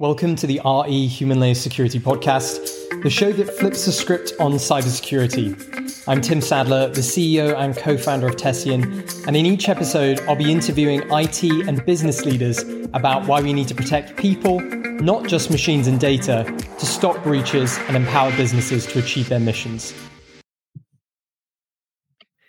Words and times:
Welcome 0.00 0.34
to 0.36 0.48
the 0.48 0.60
RE 0.64 1.06
Human 1.06 1.38
Layer 1.38 1.54
Security 1.54 2.00
Podcast, 2.00 2.58
the 3.04 3.08
show 3.08 3.30
that 3.30 3.48
flips 3.48 3.86
the 3.86 3.92
script 3.92 4.32
on 4.40 4.54
cybersecurity. 4.54 6.02
I'm 6.08 6.20
Tim 6.20 6.40
Sadler, 6.40 6.88
the 6.88 7.00
CEO 7.00 7.54
and 7.56 7.76
co 7.76 7.96
founder 7.96 8.26
of 8.26 8.36
Tessian, 8.36 9.04
and 9.28 9.36
in 9.36 9.46
each 9.46 9.68
episode, 9.68 10.18
I'll 10.22 10.34
be 10.34 10.50
interviewing 10.50 11.02
IT 11.12 11.44
and 11.68 11.86
business 11.86 12.24
leaders 12.24 12.64
about 12.92 13.28
why 13.28 13.40
we 13.40 13.52
need 13.52 13.68
to 13.68 13.74
protect 13.76 14.16
people, 14.16 14.58
not 14.58 15.28
just 15.28 15.52
machines 15.52 15.86
and 15.86 16.00
data, 16.00 16.42
to 16.76 16.86
stop 16.86 17.22
breaches 17.22 17.78
and 17.86 17.96
empower 17.96 18.36
businesses 18.36 18.86
to 18.86 18.98
achieve 18.98 19.28
their 19.28 19.38
missions. 19.38 19.94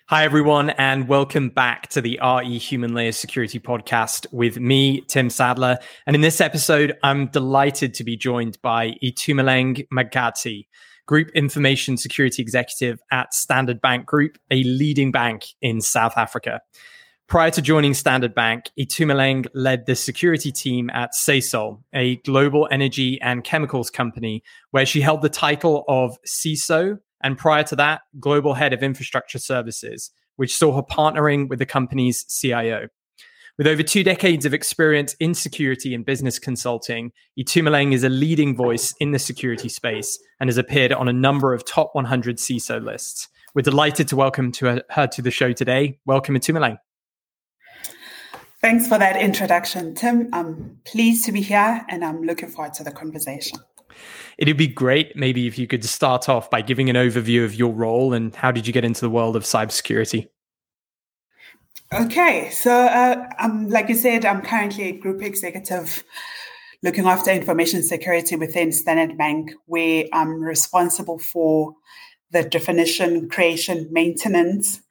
Hi, 0.07 0.23
everyone, 0.23 0.69
and 0.69 1.07
welcome 1.07 1.49
back 1.49 1.87
to 1.89 1.99
the 1.99 2.19
RE 2.21 2.59
Human 2.59 2.93
Layer 2.93 3.11
Security 3.11 3.59
Podcast 3.59 4.31
with 4.31 4.59
me, 4.59 5.01
Tim 5.01 5.31
Sadler. 5.31 5.79
And 6.05 6.15
in 6.15 6.21
this 6.21 6.39
episode, 6.39 6.95
I'm 7.01 7.25
delighted 7.25 7.95
to 7.95 8.03
be 8.03 8.15
joined 8.15 8.61
by 8.61 8.91
Itumeleng 9.03 9.87
Makgati, 9.91 10.67
Group 11.07 11.29
Information 11.33 11.97
Security 11.97 12.43
Executive 12.43 12.99
at 13.11 13.33
Standard 13.33 13.81
Bank 13.81 14.05
Group, 14.05 14.37
a 14.51 14.61
leading 14.61 15.11
bank 15.11 15.47
in 15.59 15.81
South 15.81 16.13
Africa. 16.17 16.61
Prior 17.27 17.49
to 17.49 17.61
joining 17.63 17.95
Standard 17.95 18.35
Bank, 18.35 18.69
Itumeleng 18.79 19.47
led 19.55 19.87
the 19.87 19.95
security 19.95 20.51
team 20.51 20.91
at 20.91 21.13
Sasol, 21.15 21.81
a 21.95 22.17
global 22.17 22.67
energy 22.69 23.19
and 23.21 23.43
chemicals 23.43 23.89
company, 23.89 24.43
where 24.69 24.85
she 24.85 25.01
held 25.01 25.23
the 25.23 25.29
title 25.29 25.83
of 25.87 26.15
CISO 26.27 26.99
and 27.25 27.39
prior 27.39 27.63
to 27.63 27.75
that, 27.75 28.01
global 28.19 28.53
head 28.53 28.71
of 28.71 28.83
infrastructure 28.83 29.39
services, 29.39 30.11
which 30.35 30.55
saw 30.55 30.75
her 30.75 30.83
partnering 30.83 31.49
with 31.49 31.57
the 31.57 31.65
company's 31.65 32.23
CIO. 32.25 32.87
With 33.57 33.65
over 33.65 33.81
two 33.81 34.03
decades 34.03 34.45
of 34.45 34.53
experience 34.53 35.15
in 35.15 35.33
security 35.33 35.95
and 35.95 36.05
business 36.05 36.37
consulting, 36.37 37.11
Itumeleng 37.39 37.93
is 37.93 38.03
a 38.03 38.09
leading 38.09 38.55
voice 38.55 38.93
in 38.99 39.09
the 39.09 39.17
security 39.17 39.69
space 39.69 40.19
and 40.39 40.49
has 40.49 40.59
appeared 40.59 40.93
on 40.93 41.07
a 41.07 41.13
number 41.13 41.51
of 41.51 41.65
top 41.65 41.95
100 41.95 42.37
CISO 42.37 42.83
lists. 42.83 43.27
We're 43.55 43.63
delighted 43.63 44.07
to 44.09 44.15
welcome 44.15 44.51
to 44.53 44.83
her 44.91 45.07
to 45.07 45.21
the 45.23 45.31
show 45.31 45.51
today. 45.51 45.97
Welcome, 46.05 46.35
Itumeleng. 46.35 46.77
Thanks 48.61 48.87
for 48.87 48.99
that 48.99 49.19
introduction, 49.19 49.95
Tim. 49.95 50.29
I'm 50.31 50.79
pleased 50.85 51.25
to 51.25 51.31
be 51.31 51.41
here 51.41 51.83
and 51.89 52.05
I'm 52.05 52.21
looking 52.21 52.49
forward 52.49 52.75
to 52.75 52.83
the 52.83 52.91
conversation. 52.91 53.57
It'd 54.37 54.57
be 54.57 54.67
great 54.67 55.15
maybe 55.15 55.47
if 55.47 55.57
you 55.57 55.67
could 55.67 55.85
start 55.85 56.27
off 56.27 56.49
by 56.49 56.61
giving 56.61 56.89
an 56.89 56.95
overview 56.95 57.45
of 57.45 57.55
your 57.55 57.73
role 57.73 58.13
and 58.13 58.35
how 58.35 58.51
did 58.51 58.67
you 58.67 58.73
get 58.73 58.85
into 58.85 59.01
the 59.01 59.09
world 59.09 59.35
of 59.35 59.43
cybersecurity? 59.43 60.27
Okay, 61.93 62.49
so 62.49 62.71
uh, 62.71 63.29
um, 63.39 63.69
like 63.69 63.89
you 63.89 63.95
said, 63.95 64.25
I'm 64.25 64.41
currently 64.41 64.89
a 64.89 64.91
group 64.91 65.21
executive 65.21 66.03
looking 66.83 67.05
after 67.05 67.31
information 67.31 67.83
security 67.83 68.35
within 68.35 68.71
Standard 68.71 69.17
Bank, 69.17 69.51
where 69.65 70.05
I'm 70.11 70.41
responsible 70.41 71.19
for 71.19 71.75
the 72.31 72.43
definition, 72.43 73.29
creation, 73.29 73.87
maintenance, 73.91 74.81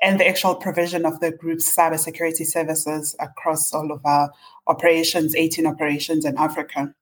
and 0.00 0.18
the 0.18 0.26
actual 0.26 0.54
provision 0.54 1.04
of 1.04 1.20
the 1.20 1.32
group's 1.32 1.74
cybersecurity 1.74 2.46
services 2.46 3.14
across 3.20 3.72
all 3.72 3.92
of 3.92 4.04
our 4.04 4.30
operations, 4.66 5.34
18 5.34 5.66
operations 5.66 6.24
in 6.24 6.36
Africa. 6.36 6.94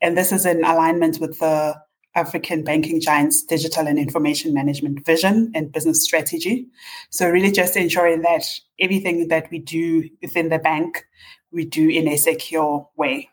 And 0.00 0.16
this 0.16 0.32
is 0.32 0.46
in 0.46 0.64
alignment 0.64 1.18
with 1.20 1.38
the 1.38 1.76
African 2.14 2.64
banking 2.64 3.00
giant's 3.00 3.42
digital 3.42 3.86
and 3.86 3.98
information 3.98 4.52
management 4.52 5.04
vision 5.06 5.52
and 5.54 5.72
business 5.72 6.02
strategy. 6.02 6.66
So, 7.10 7.28
really, 7.28 7.52
just 7.52 7.76
ensuring 7.76 8.22
that 8.22 8.42
everything 8.80 9.28
that 9.28 9.48
we 9.50 9.60
do 9.60 10.08
within 10.20 10.48
the 10.48 10.58
bank, 10.58 11.06
we 11.52 11.64
do 11.64 11.88
in 11.88 12.08
a 12.08 12.16
secure 12.16 12.88
way. 12.96 13.30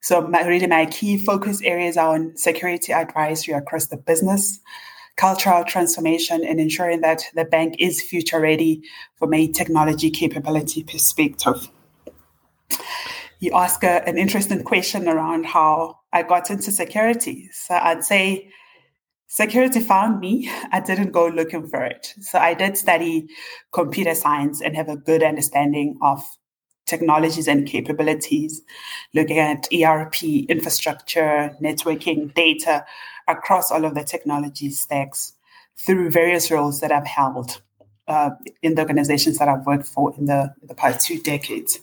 So, 0.00 0.20
my, 0.20 0.46
really, 0.46 0.68
my 0.68 0.86
key 0.86 1.18
focus 1.18 1.60
areas 1.62 1.96
are 1.96 2.14
on 2.14 2.36
security 2.36 2.92
advisory 2.92 3.54
across 3.54 3.88
the 3.88 3.96
business, 3.96 4.60
cultural 5.16 5.64
transformation, 5.64 6.44
and 6.44 6.60
ensuring 6.60 7.00
that 7.00 7.24
the 7.34 7.44
bank 7.44 7.74
is 7.80 8.00
future 8.00 8.40
ready 8.40 8.82
from 9.16 9.34
a 9.34 9.48
technology 9.48 10.10
capability 10.10 10.84
perspective 10.84 11.68
you 13.42 13.52
ask 13.54 13.82
a, 13.82 14.08
an 14.08 14.16
interesting 14.16 14.62
question 14.62 15.08
around 15.08 15.44
how 15.44 15.98
I 16.12 16.22
got 16.22 16.48
into 16.48 16.70
security. 16.70 17.48
So 17.52 17.74
I'd 17.74 18.04
say 18.04 18.48
security 19.26 19.80
found 19.80 20.20
me. 20.20 20.48
I 20.72 20.78
didn't 20.78 21.10
go 21.10 21.26
looking 21.26 21.68
for 21.68 21.84
it. 21.84 22.14
So 22.20 22.38
I 22.38 22.54
did 22.54 22.78
study 22.78 23.26
computer 23.72 24.14
science 24.14 24.62
and 24.62 24.76
have 24.76 24.88
a 24.88 24.96
good 24.96 25.24
understanding 25.24 25.98
of 26.02 26.22
technologies 26.86 27.48
and 27.48 27.66
capabilities, 27.66 28.62
looking 29.12 29.40
at 29.40 29.66
ERP, 29.74 30.22
infrastructure, 30.22 31.50
networking, 31.60 32.32
data 32.34 32.84
across 33.26 33.72
all 33.72 33.84
of 33.84 33.96
the 33.96 34.04
technology 34.04 34.70
stacks 34.70 35.32
through 35.76 36.12
various 36.12 36.48
roles 36.48 36.78
that 36.78 36.92
I've 36.92 37.06
held 37.06 37.60
uh, 38.06 38.30
in 38.62 38.76
the 38.76 38.82
organizations 38.82 39.38
that 39.38 39.48
I've 39.48 39.66
worked 39.66 39.86
for 39.86 40.14
in 40.16 40.26
the, 40.26 40.54
in 40.60 40.68
the 40.68 40.74
past 40.76 41.04
two 41.04 41.18
decades. 41.18 41.80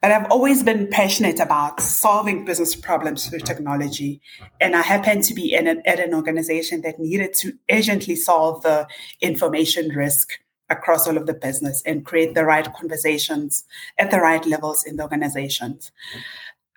But 0.00 0.12
I've 0.12 0.30
always 0.30 0.62
been 0.62 0.88
passionate 0.88 1.40
about 1.40 1.80
solving 1.80 2.46
business 2.46 2.74
problems 2.74 3.26
through 3.26 3.40
technology. 3.40 4.22
And 4.58 4.74
I 4.74 4.80
happened 4.80 5.24
to 5.24 5.34
be 5.34 5.52
in 5.52 5.66
an, 5.66 5.82
at 5.84 6.00
an 6.00 6.14
organization 6.14 6.80
that 6.82 6.98
needed 6.98 7.34
to 7.34 7.52
urgently 7.70 8.16
solve 8.16 8.62
the 8.62 8.88
information 9.20 9.90
risk 9.90 10.32
across 10.70 11.06
all 11.06 11.18
of 11.18 11.26
the 11.26 11.34
business 11.34 11.82
and 11.84 12.06
create 12.06 12.34
the 12.34 12.44
right 12.44 12.72
conversations 12.72 13.64
at 13.98 14.10
the 14.10 14.20
right 14.20 14.46
levels 14.46 14.84
in 14.84 14.96
the 14.96 15.02
organizations. 15.02 15.92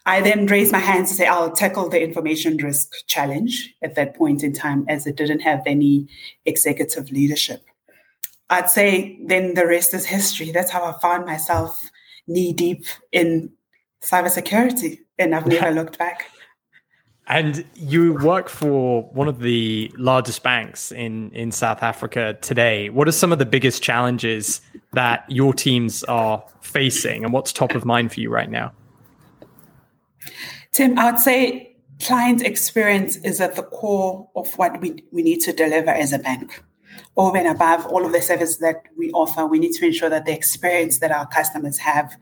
I 0.06 0.20
then 0.20 0.48
raised 0.48 0.74
my 0.74 0.80
hands 0.80 1.10
to 1.10 1.16
say, 1.16 1.28
I'll 1.28 1.52
tackle 1.52 1.88
the 1.88 2.04
information 2.04 2.58
risk 2.58 2.92
challenge 3.08 3.74
at 3.82 3.96
that 3.96 4.18
point 4.18 4.44
in 4.44 4.52
time, 4.52 4.84
as 4.90 5.08
it 5.08 5.16
didn't 5.16 5.40
have 5.42 5.62
any 5.66 6.10
executive 6.46 7.10
leadership. 7.10 7.64
I'd 8.50 8.70
say 8.70 9.18
then 9.26 9.54
the 9.54 9.66
rest 9.66 9.94
is 9.94 10.08
history. 10.08 10.52
That's 10.52 10.72
how 10.72 10.84
I 10.84 11.00
found 11.00 11.26
myself 11.26 11.90
knee 12.28 12.54
deep 12.54 12.86
in 13.12 13.52
cybersecurity, 14.02 15.00
and 15.18 15.36
I've 15.36 15.48
never 15.48 15.72
looked 15.72 15.98
back. 15.98 16.30
And 17.28 17.64
you 17.76 18.16
work 18.16 18.50
for 18.50 19.04
one 19.14 19.30
of 19.30 19.40
the 19.40 19.90
largest 19.98 20.44
banks 20.44 20.92
in, 20.92 21.32
in 21.32 21.54
South 21.54 21.82
Africa 21.82 22.38
today. 22.42 22.90
What 22.90 23.08
are 23.08 23.14
some 23.14 23.32
of 23.32 23.40
the 23.40 23.46
biggest 23.46 23.82
challenges 23.82 24.60
that 24.92 25.24
your 25.30 25.54
teams 25.54 26.04
are 26.06 26.44
facing, 26.62 27.24
and 27.24 27.32
what's 27.32 27.54
top 27.54 27.76
of 27.76 27.86
mind 27.86 28.12
for 28.12 28.20
you 28.20 28.30
right 28.30 28.50
now? 28.50 28.74
Tim, 30.74 30.98
I 31.00 31.12
would 31.12 31.20
say 31.20 31.76
client 32.02 32.42
experience 32.42 33.16
is 33.18 33.40
at 33.40 33.56
the 33.56 33.64
core 33.64 34.30
of 34.36 34.54
what 34.58 34.82
we, 34.82 35.04
we 35.12 35.24
need 35.24 35.40
to 35.42 35.54
deliver 35.54 35.92
as 35.92 36.12
a 36.12 36.20
bank 36.20 36.62
over 37.16 37.38
and 37.38 37.48
above 37.48 37.86
all 37.88 38.06
of 38.06 38.12
the 38.12 38.22
services 38.22 38.58
that 38.60 38.84
we 38.98 39.12
offer, 39.12 39.46
we 39.46 39.60
need 39.60 39.74
to 39.74 39.86
ensure 39.86 40.10
that 40.10 40.26
the 40.26 40.34
experience 40.34 41.00
that 41.00 41.12
our 41.12 41.28
customers 41.28 41.78
have 41.78 42.16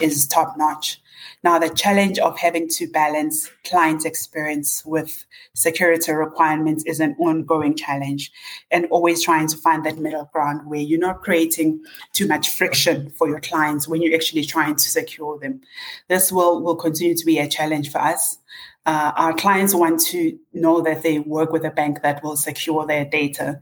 is 0.00 0.26
top 0.26 0.56
notch. 0.56 1.00
Now, 1.42 1.58
the 1.58 1.68
challenge 1.68 2.18
of 2.18 2.38
having 2.38 2.68
to 2.70 2.86
balance 2.86 3.50
client 3.64 4.04
experience 4.04 4.84
with 4.84 5.26
security 5.54 6.12
requirements 6.12 6.84
is 6.84 7.00
an 7.00 7.14
ongoing 7.18 7.76
challenge, 7.76 8.32
and 8.70 8.86
always 8.86 9.22
trying 9.22 9.48
to 9.48 9.56
find 9.58 9.84
that 9.84 9.98
middle 9.98 10.28
ground 10.32 10.66
where 10.66 10.80
you're 10.80 10.98
not 10.98 11.22
creating 11.22 11.84
too 12.12 12.26
much 12.26 12.48
friction 12.48 13.10
for 13.10 13.28
your 13.28 13.40
clients 13.40 13.86
when 13.86 14.00
you're 14.00 14.14
actually 14.14 14.44
trying 14.44 14.76
to 14.76 14.88
secure 14.88 15.38
them. 15.38 15.60
This 16.08 16.32
will, 16.32 16.62
will 16.62 16.76
continue 16.76 17.14
to 17.14 17.26
be 17.26 17.38
a 17.38 17.48
challenge 17.48 17.90
for 17.90 17.98
us. 17.98 18.38
Uh, 18.86 19.12
our 19.16 19.32
clients 19.32 19.74
want 19.74 19.98
to 19.98 20.38
know 20.52 20.82
that 20.82 21.02
they 21.02 21.18
work 21.18 21.50
with 21.52 21.64
a 21.64 21.70
bank 21.70 22.02
that 22.02 22.22
will 22.22 22.36
secure 22.36 22.86
their 22.86 23.04
data. 23.04 23.58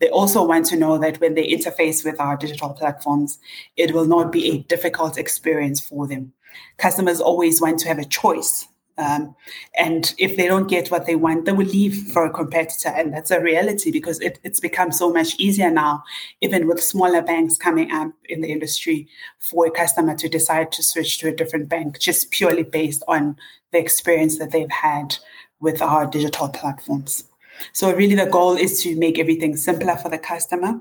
They 0.00 0.08
also 0.08 0.44
want 0.44 0.66
to 0.66 0.76
know 0.76 0.98
that 0.98 1.20
when 1.20 1.34
they 1.34 1.46
interface 1.46 2.04
with 2.04 2.20
our 2.20 2.36
digital 2.36 2.70
platforms, 2.70 3.38
it 3.76 3.94
will 3.94 4.06
not 4.06 4.32
be 4.32 4.50
a 4.50 4.58
difficult 4.58 5.16
experience 5.16 5.80
for 5.80 6.08
them. 6.08 6.32
Customers 6.76 7.20
always 7.20 7.60
want 7.60 7.78
to 7.80 7.88
have 7.88 7.98
a 7.98 8.04
choice. 8.04 8.66
Um, 8.96 9.34
and 9.76 10.14
if 10.18 10.36
they 10.36 10.46
don't 10.46 10.68
get 10.68 10.90
what 10.90 11.06
they 11.06 11.16
want, 11.16 11.46
they 11.46 11.52
will 11.52 11.66
leave 11.66 12.12
for 12.12 12.24
a 12.24 12.30
competitor. 12.30 12.90
And 12.90 13.12
that's 13.12 13.32
a 13.32 13.40
reality 13.40 13.90
because 13.90 14.20
it, 14.20 14.38
it's 14.44 14.60
become 14.60 14.92
so 14.92 15.12
much 15.12 15.34
easier 15.38 15.70
now, 15.70 16.04
even 16.40 16.68
with 16.68 16.82
smaller 16.82 17.22
banks 17.22 17.56
coming 17.56 17.90
up 17.90 18.12
in 18.28 18.40
the 18.40 18.52
industry, 18.52 19.08
for 19.40 19.66
a 19.66 19.70
customer 19.70 20.14
to 20.16 20.28
decide 20.28 20.70
to 20.72 20.82
switch 20.82 21.18
to 21.18 21.28
a 21.28 21.34
different 21.34 21.68
bank 21.68 21.98
just 21.98 22.30
purely 22.30 22.62
based 22.62 23.02
on 23.08 23.36
the 23.74 23.80
experience 23.80 24.38
that 24.38 24.52
they've 24.52 24.70
had 24.70 25.16
with 25.60 25.82
our 25.82 26.06
digital 26.06 26.48
platforms. 26.48 27.24
So, 27.72 27.94
really, 27.94 28.14
the 28.14 28.26
goal 28.26 28.56
is 28.56 28.82
to 28.82 28.96
make 28.96 29.18
everything 29.18 29.56
simpler 29.56 29.96
for 29.96 30.08
the 30.08 30.18
customer. 30.18 30.80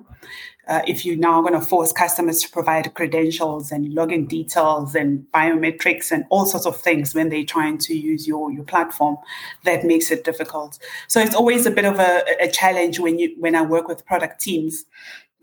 Uh, 0.68 0.82
if 0.88 1.06
you're 1.06 1.18
now 1.18 1.42
going 1.42 1.54
to 1.54 1.62
force 1.62 1.92
customers 1.92 2.40
to 2.40 2.50
provide 2.50 2.94
credentials 2.94 3.70
and 3.70 3.92
login 3.92 4.28
details 4.28 4.96
and 4.96 5.26
biometrics 5.34 6.10
and 6.10 6.24
all 6.30 6.46
sorts 6.46 6.66
of 6.66 6.80
things 6.80 7.14
when 7.14 7.28
they're 7.28 7.44
trying 7.44 7.78
to 7.78 7.94
use 7.94 8.26
your, 8.26 8.50
your 8.50 8.64
platform, 8.64 9.18
that 9.66 9.84
makes 9.84 10.10
it 10.10 10.24
difficult. 10.24 10.80
So 11.10 11.20
it's 11.20 11.36
always 11.36 11.66
a 11.66 11.72
bit 11.72 11.84
of 11.84 12.00
a, 12.00 12.24
a 12.40 12.48
challenge 12.48 13.00
when 13.00 13.20
you 13.20 13.36
when 13.40 13.56
I 13.56 13.62
work 13.62 13.88
with 13.90 14.06
product 14.06 14.40
teams 14.42 14.86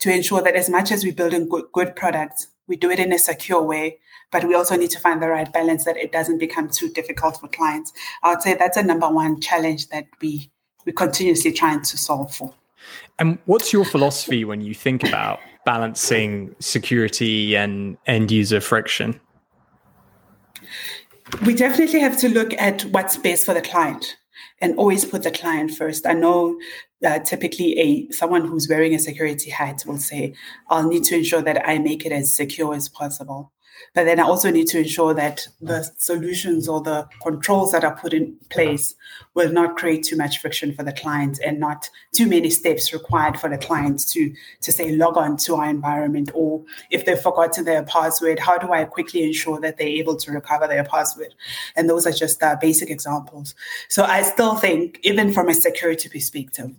to 0.01 0.13
ensure 0.13 0.41
that 0.43 0.57
as 0.57 0.71
much 0.71 0.91
as 0.91 1.05
we're 1.05 1.13
building 1.13 1.49
good, 1.49 1.67
good 1.73 1.95
products, 1.95 2.49
we 2.67 2.77
do 2.77 2.91
it 2.91 2.99
in 2.99 3.13
a 3.13 3.19
secure 3.19 3.63
way, 3.63 3.99
but 4.31 4.45
we 4.45 4.55
also 4.55 4.77
need 4.77 4.91
to 4.91 5.01
find 5.01 5.23
the 5.23 5.29
right 5.29 5.53
balance 5.53 5.85
that 5.85 5.97
it 5.97 6.13
doesn't 6.13 6.39
become 6.39 6.69
too 6.69 6.89
difficult 6.89 7.41
for 7.41 7.49
clients. 7.49 7.93
I 8.23 8.31
would 8.31 8.43
say 8.43 8.55
that's 8.55 8.77
a 8.77 8.83
number 8.83 9.09
one 9.09 9.41
challenge 9.41 9.89
that 9.89 10.07
we 10.21 10.51
we're 10.87 10.93
continuously 10.93 11.53
trying 11.53 11.83
to 11.83 11.99
solve 11.99 12.35
for. 12.35 12.55
And 13.19 13.39
what's 13.45 13.73
your 13.73 13.85
philosophy 13.85 14.45
when 14.45 14.63
you 14.63 14.75
think 14.75 15.05
about 15.05 15.41
balancing 15.67 16.55
security 16.59 17.55
and 17.55 17.99
end 18.07 18.31
user 18.31 18.61
friction? 18.61 19.21
We 21.45 21.55
definitely 21.55 22.01
have 22.01 22.19
to 22.19 22.29
look 22.29 22.55
at 22.55 22.85
what's 22.87 23.17
best 23.17 23.45
for 23.45 23.55
the 23.55 23.61
client 23.61 24.17
and 24.61 24.77
always 24.77 25.05
put 25.05 25.23
the 25.23 25.31
client 25.31 25.71
first. 25.71 26.07
I 26.07 26.15
know 26.15 26.59
uh, 27.05 27.19
typically 27.21 27.79
a 27.79 28.11
someone 28.11 28.47
who's 28.47 28.69
wearing 28.69 28.95
a 28.95 28.99
security 28.99 29.51
hat 29.51 29.85
will 29.87 29.99
say, 29.99 30.35
"I'll 30.69 30.89
need 30.89 31.05
to 31.05 31.17
ensure 31.17 31.43
that 31.43 31.67
I 31.69 31.79
make 31.79 32.05
it 32.05 32.13
as 32.13 32.35
secure 32.35 32.75
as 32.75 32.89
possible." 32.89 33.53
But 33.95 34.05
then 34.05 34.21
I 34.21 34.25
also 34.25 34.51
need 34.51 34.67
to 34.69 34.79
ensure 34.79 35.15
that 35.15 35.47
the 35.61 35.83
solutions 35.97 36.69
or 36.69 36.81
the 36.81 37.09
controls 37.23 37.73
that 37.73 37.85
are 37.85 37.97
put 37.97 38.13
in 38.13 38.37
place 38.51 38.95
will 39.35 39.51
not 39.53 39.77
create 39.77 40.05
too 40.05 40.17
much 40.17 40.39
friction 40.39 40.73
for 40.75 40.83
the 40.83 40.93
client 40.93 41.41
and 41.45 41.59
not 41.59 41.89
too 42.13 42.27
many 42.27 42.51
steps 42.51 42.93
required 42.93 43.39
for 43.39 43.49
the 43.49 43.59
client 43.59 44.07
to, 44.09 44.33
to 44.61 44.73
say 44.73 44.93
log 44.93 45.17
on 45.17 45.37
to 45.39 45.57
our 45.57 45.69
environment. 45.69 46.31
Or 46.35 46.65
if 46.91 47.05
they've 47.05 47.19
forgotten 47.19 47.65
their 47.65 47.83
password, 47.83 48.39
how 48.39 48.59
do 48.59 48.73
I 48.73 48.85
quickly 48.85 49.25
ensure 49.25 49.61
that 49.61 49.77
they're 49.77 49.87
able 49.87 50.17
to 50.17 50.33
recover 50.33 50.67
their 50.67 50.85
password? 50.85 51.35
And 51.77 51.89
those 51.89 52.07
are 52.07 52.13
just 52.13 52.43
uh, 52.43 52.57
basic 52.61 52.91
examples. 52.91 53.55
So 53.89 54.05
I 54.05 54.23
still 54.23 54.57
think, 54.57 55.01
even 55.03 55.33
from 55.33 55.49
a 55.49 55.55
security 55.55 56.09
perspective, 56.09 56.71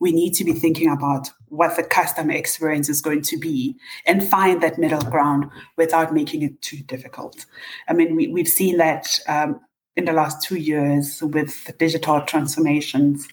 we 0.00 0.12
need 0.12 0.32
to 0.34 0.44
be 0.44 0.52
thinking 0.52 0.90
about 0.90 1.30
what 1.48 1.76
the 1.76 1.82
customer 1.82 2.32
experience 2.32 2.88
is 2.88 3.02
going 3.02 3.22
to 3.22 3.36
be 3.36 3.76
and 4.06 4.26
find 4.26 4.62
that 4.62 4.78
middle 4.78 5.02
ground 5.02 5.50
without 5.76 6.12
making 6.14 6.42
it 6.42 6.49
too 6.60 6.78
difficult. 6.78 7.46
I 7.88 7.92
mean, 7.92 8.16
we, 8.16 8.28
we've 8.28 8.48
seen 8.48 8.78
that 8.78 9.18
um, 9.28 9.60
in 9.96 10.04
the 10.04 10.12
last 10.12 10.42
two 10.42 10.56
years 10.56 11.22
with 11.22 11.70
digital 11.78 12.20
transformations 12.22 13.28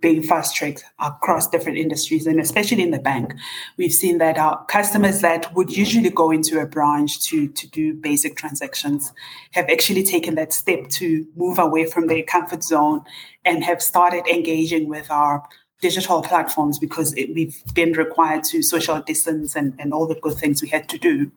being 0.00 0.22
fast 0.22 0.54
tracked 0.54 0.84
across 0.98 1.48
different 1.48 1.78
industries 1.78 2.26
and 2.26 2.38
especially 2.38 2.82
in 2.82 2.90
the 2.90 2.98
bank 2.98 3.32
we've 3.76 3.92
seen 3.92 4.18
that 4.18 4.36
our 4.36 4.64
customers 4.66 5.20
that 5.20 5.52
would 5.54 5.74
usually 5.74 6.10
go 6.10 6.30
into 6.30 6.60
a 6.60 6.66
branch 6.66 7.22
to 7.22 7.48
to 7.48 7.66
do 7.70 7.94
basic 7.94 8.36
transactions 8.36 9.12
have 9.52 9.68
actually 9.70 10.02
taken 10.02 10.34
that 10.34 10.52
step 10.52 10.88
to 10.90 11.26
move 11.34 11.58
away 11.58 11.86
from 11.86 12.06
their 12.06 12.22
comfort 12.22 12.62
zone 12.62 13.02
and 13.44 13.64
have 13.64 13.80
started 13.80 14.26
engaging 14.26 14.88
with 14.88 15.10
our 15.10 15.42
digital 15.80 16.22
platforms 16.22 16.78
because 16.78 17.12
it, 17.14 17.34
we've 17.34 17.62
been 17.74 17.92
required 17.92 18.42
to 18.44 18.62
social 18.62 19.00
distance 19.00 19.54
and, 19.54 19.74
and 19.78 19.92
all 19.92 20.06
the 20.06 20.14
good 20.14 20.34
things 20.34 20.62
we 20.62 20.68
had 20.68 20.88
to 20.88 20.98
do. 20.98 21.30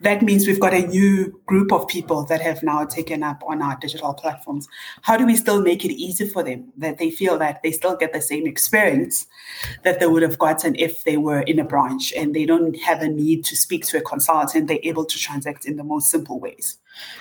That 0.00 0.20
means 0.20 0.46
we've 0.46 0.60
got 0.60 0.74
a 0.74 0.86
new 0.86 1.40
group 1.46 1.72
of 1.72 1.88
people 1.88 2.24
that 2.24 2.40
have 2.40 2.62
now 2.62 2.84
taken 2.84 3.22
up 3.22 3.42
on 3.46 3.62
our 3.62 3.76
digital 3.76 4.12
platforms. 4.14 4.68
How 5.02 5.16
do 5.16 5.24
we 5.24 5.36
still 5.36 5.62
make 5.62 5.84
it 5.84 5.92
easy 5.92 6.28
for 6.28 6.42
them 6.42 6.72
that 6.76 6.98
they 6.98 7.10
feel 7.10 7.38
that 7.38 7.62
they 7.62 7.70
still 7.70 7.96
get 7.96 8.12
the 8.12 8.20
same 8.20 8.46
experience 8.46 9.26
that 9.84 10.00
they 10.00 10.06
would 10.06 10.22
have 10.22 10.38
gotten 10.38 10.74
if 10.74 11.04
they 11.04 11.16
were 11.16 11.40
in 11.40 11.58
a 11.58 11.64
branch 11.64 12.12
and 12.16 12.34
they 12.34 12.44
don't 12.44 12.78
have 12.80 13.00
a 13.00 13.08
need 13.08 13.44
to 13.44 13.56
speak 13.56 13.86
to 13.86 13.98
a 13.98 14.02
consultant, 14.02 14.68
they're 14.68 14.78
able 14.82 15.04
to 15.04 15.18
transact 15.18 15.64
in 15.64 15.76
the 15.76 15.84
most 15.84 16.10
simple 16.10 16.38
ways. 16.38 16.78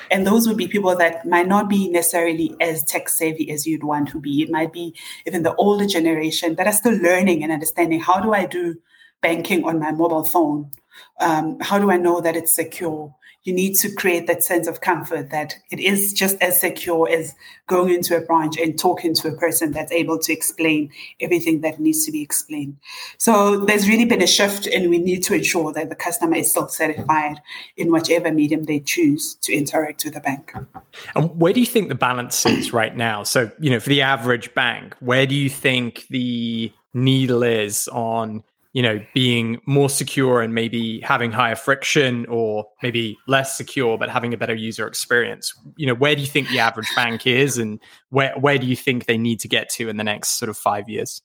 And 0.09 0.27
those 0.27 0.47
would 0.47 0.57
be 0.57 0.67
people 0.67 0.95
that 0.97 1.25
might 1.25 1.47
not 1.47 1.69
be 1.69 1.89
necessarily 1.89 2.55
as 2.59 2.83
tech 2.83 3.09
savvy 3.09 3.49
as 3.51 3.65
you'd 3.65 3.83
want 3.83 4.09
to 4.09 4.19
be. 4.19 4.41
It 4.41 4.49
might 4.49 4.73
be 4.73 4.93
even 5.25 5.43
the 5.43 5.55
older 5.55 5.85
generation 5.85 6.55
that 6.55 6.67
are 6.67 6.73
still 6.73 6.97
learning 6.97 7.43
and 7.43 7.51
understanding 7.51 7.99
how 7.99 8.19
do 8.19 8.33
I 8.33 8.45
do 8.45 8.75
banking 9.21 9.63
on 9.63 9.79
my 9.79 9.91
mobile 9.91 10.23
phone? 10.23 10.71
Um, 11.19 11.59
how 11.61 11.79
do 11.79 11.91
I 11.91 11.97
know 11.97 12.21
that 12.21 12.35
it's 12.35 12.53
secure? 12.53 13.15
You 13.43 13.53
need 13.53 13.73
to 13.73 13.93
create 13.95 14.27
that 14.27 14.43
sense 14.43 14.67
of 14.67 14.81
comfort 14.81 15.31
that 15.31 15.55
it 15.71 15.79
is 15.79 16.13
just 16.13 16.39
as 16.41 16.59
secure 16.59 17.09
as 17.09 17.33
going 17.67 17.93
into 17.93 18.15
a 18.15 18.21
branch 18.21 18.57
and 18.57 18.77
talking 18.77 19.13
to 19.15 19.27
a 19.27 19.35
person 19.35 19.71
that's 19.71 19.91
able 19.91 20.19
to 20.19 20.31
explain 20.31 20.91
everything 21.19 21.61
that 21.61 21.79
needs 21.79 22.05
to 22.05 22.11
be 22.11 22.21
explained. 22.21 22.77
So 23.17 23.57
there's 23.65 23.87
really 23.87 24.05
been 24.05 24.21
a 24.21 24.27
shift, 24.27 24.67
and 24.67 24.89
we 24.89 24.99
need 24.99 25.23
to 25.23 25.33
ensure 25.33 25.73
that 25.73 25.89
the 25.89 25.95
customer 25.95 26.35
is 26.35 26.51
still 26.51 26.67
satisfied 26.67 27.41
in 27.77 27.91
whichever 27.91 28.31
medium 28.31 28.65
they 28.65 28.79
choose 28.79 29.35
to 29.41 29.53
interact 29.53 30.03
with 30.05 30.13
the 30.13 30.19
bank. 30.19 30.53
And 31.15 31.39
where 31.39 31.53
do 31.53 31.59
you 31.59 31.65
think 31.65 31.89
the 31.89 31.95
balance 31.95 32.45
is 32.45 32.73
right 32.73 32.95
now? 32.95 33.23
So, 33.23 33.51
you 33.59 33.71
know, 33.71 33.79
for 33.79 33.89
the 33.89 34.01
average 34.01 34.53
bank, 34.53 34.95
where 34.99 35.25
do 35.25 35.33
you 35.33 35.49
think 35.49 36.05
the 36.09 36.71
needle 36.93 37.41
is 37.41 37.87
on 37.87 38.43
you 38.73 38.81
know 38.81 38.99
being 39.13 39.59
more 39.65 39.89
secure 39.89 40.41
and 40.41 40.53
maybe 40.53 40.99
having 41.01 41.31
higher 41.31 41.55
friction 41.55 42.25
or 42.27 42.65
maybe 42.81 43.17
less 43.27 43.57
secure 43.57 43.97
but 43.97 44.09
having 44.09 44.33
a 44.33 44.37
better 44.37 44.55
user 44.55 44.87
experience. 44.87 45.53
You 45.75 45.87
know 45.87 45.95
where 45.95 46.15
do 46.15 46.21
you 46.21 46.27
think 46.27 46.49
the 46.49 46.59
average 46.59 46.89
bank 46.95 47.27
is 47.27 47.57
and 47.57 47.79
where 48.09 48.33
where 48.39 48.57
do 48.57 48.65
you 48.65 48.75
think 48.75 49.05
they 49.05 49.17
need 49.17 49.39
to 49.41 49.47
get 49.47 49.69
to 49.71 49.89
in 49.89 49.97
the 49.97 50.03
next 50.03 50.37
sort 50.37 50.49
of 50.49 50.57
5 50.57 50.89
years? 50.89 51.21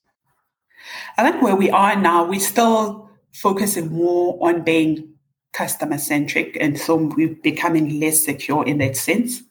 I 1.17 1.29
think 1.29 1.41
where 1.41 1.55
we 1.55 1.69
are 1.69 1.95
now. 1.95 2.25
We're 2.25 2.39
still 2.39 3.09
focusing 3.33 3.91
more 3.91 4.37
on 4.41 4.63
being 4.63 5.16
customer 5.57 5.97
centric. 5.97 6.55
And 6.61 6.77
so 6.77 6.95
we're 6.95 7.33
becoming 7.33 7.99
less 7.99 8.23
secure 8.23 8.63
in 8.63 8.77
that 8.77 8.95
sense. 8.95 9.41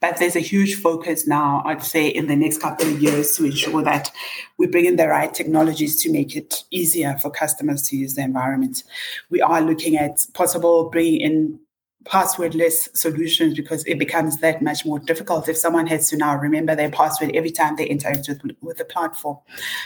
But 0.00 0.18
there's 0.18 0.36
a 0.36 0.40
huge 0.40 0.74
focus 0.74 1.26
now, 1.26 1.62
I'd 1.64 1.82
say, 1.82 2.06
in 2.08 2.26
the 2.26 2.36
next 2.36 2.60
couple 2.60 2.86
of 2.86 3.00
years 3.00 3.34
to 3.36 3.46
ensure 3.46 3.82
that 3.82 4.10
we 4.58 4.66
bring 4.66 4.84
in 4.84 4.96
the 4.96 5.08
right 5.08 5.32
technologies 5.32 6.00
to 6.02 6.12
make 6.12 6.36
it 6.36 6.64
easier 6.70 7.16
for 7.22 7.30
customers 7.30 7.82
to 7.88 7.96
use 7.96 8.14
the 8.14 8.22
environment. 8.22 8.82
We 9.30 9.40
are 9.40 9.62
looking 9.62 9.96
at 9.96 10.26
possible 10.34 10.90
bringing 10.90 11.22
in 11.22 11.58
passwordless 12.06 12.94
solutions 12.96 13.54
because 13.54 13.84
it 13.84 13.98
becomes 13.98 14.38
that 14.38 14.62
much 14.62 14.84
more 14.86 14.98
difficult 14.98 15.48
if 15.48 15.56
someone 15.56 15.86
has 15.86 16.08
to 16.10 16.16
now 16.16 16.36
remember 16.36 16.74
their 16.74 16.90
password 16.90 17.30
every 17.34 17.50
time 17.50 17.76
they 17.76 17.86
interact 17.86 18.28
with, 18.28 18.40
with 18.60 18.78
the 18.78 18.84
platform. 18.84 19.38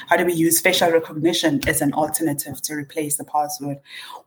How 0.08 0.16
do 0.16 0.24
we 0.24 0.34
use 0.34 0.60
facial 0.60 0.90
recognition 0.90 1.60
as 1.66 1.80
an 1.80 1.92
alternative 1.94 2.60
to 2.62 2.74
replace 2.74 3.16
the 3.16 3.24
password 3.24 3.78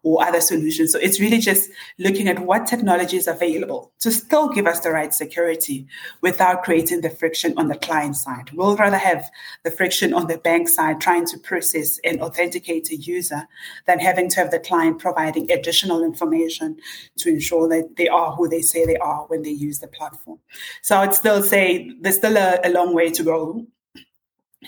or 0.01 0.23
other 0.25 0.41
solutions? 0.41 0.91
So 0.91 0.99
it's 0.99 1.19
really 1.19 1.39
just 1.39 1.69
looking 1.99 2.27
at 2.27 2.39
what 2.39 2.67
technology 2.67 3.17
is 3.17 3.27
available 3.27 3.91
to 3.99 4.11
still 4.11 4.49
give 4.49 4.65
us 4.65 4.79
the 4.79 4.91
right 4.91 5.13
security 5.13 5.87
without 6.21 6.63
creating 6.63 7.01
the 7.01 7.09
friction 7.09 7.53
on 7.57 7.67
the 7.67 7.75
client 7.75 8.15
side. 8.15 8.51
We'll 8.53 8.75
rather 8.75 8.97
have 8.97 9.29
the 9.63 9.71
friction 9.71 10.13
on 10.13 10.27
the 10.27 10.37
bank 10.37 10.69
side 10.69 10.99
trying 10.99 11.25
to 11.27 11.37
process 11.37 11.99
and 12.03 12.21
authenticate 12.21 12.89
a 12.91 12.95
user 12.95 13.47
than 13.85 13.99
having 13.99 14.29
to 14.29 14.39
have 14.39 14.51
the 14.51 14.59
client 14.59 14.99
providing 14.99 15.51
additional 15.51 16.03
information 16.03 16.77
to 17.17 17.29
ensure 17.29 17.67
that 17.69 17.82
they 17.97 18.07
are 18.07 18.31
who 18.33 18.47
they 18.47 18.62
say 18.62 18.85
they 18.85 18.97
are 18.97 19.25
when 19.27 19.44
they 19.44 19.50
use 19.50 19.80
the 19.80 19.88
platform. 19.88 20.39
So 20.81 20.97
I'd 20.97 21.13
still 21.13 21.41
say 21.44 21.91
there's 22.00 22.18
still 22.18 22.38
a, 22.38 22.59
a 22.63 22.69
long 22.69 22.94
way 22.94 23.09
to 23.12 23.24
go 23.24 23.65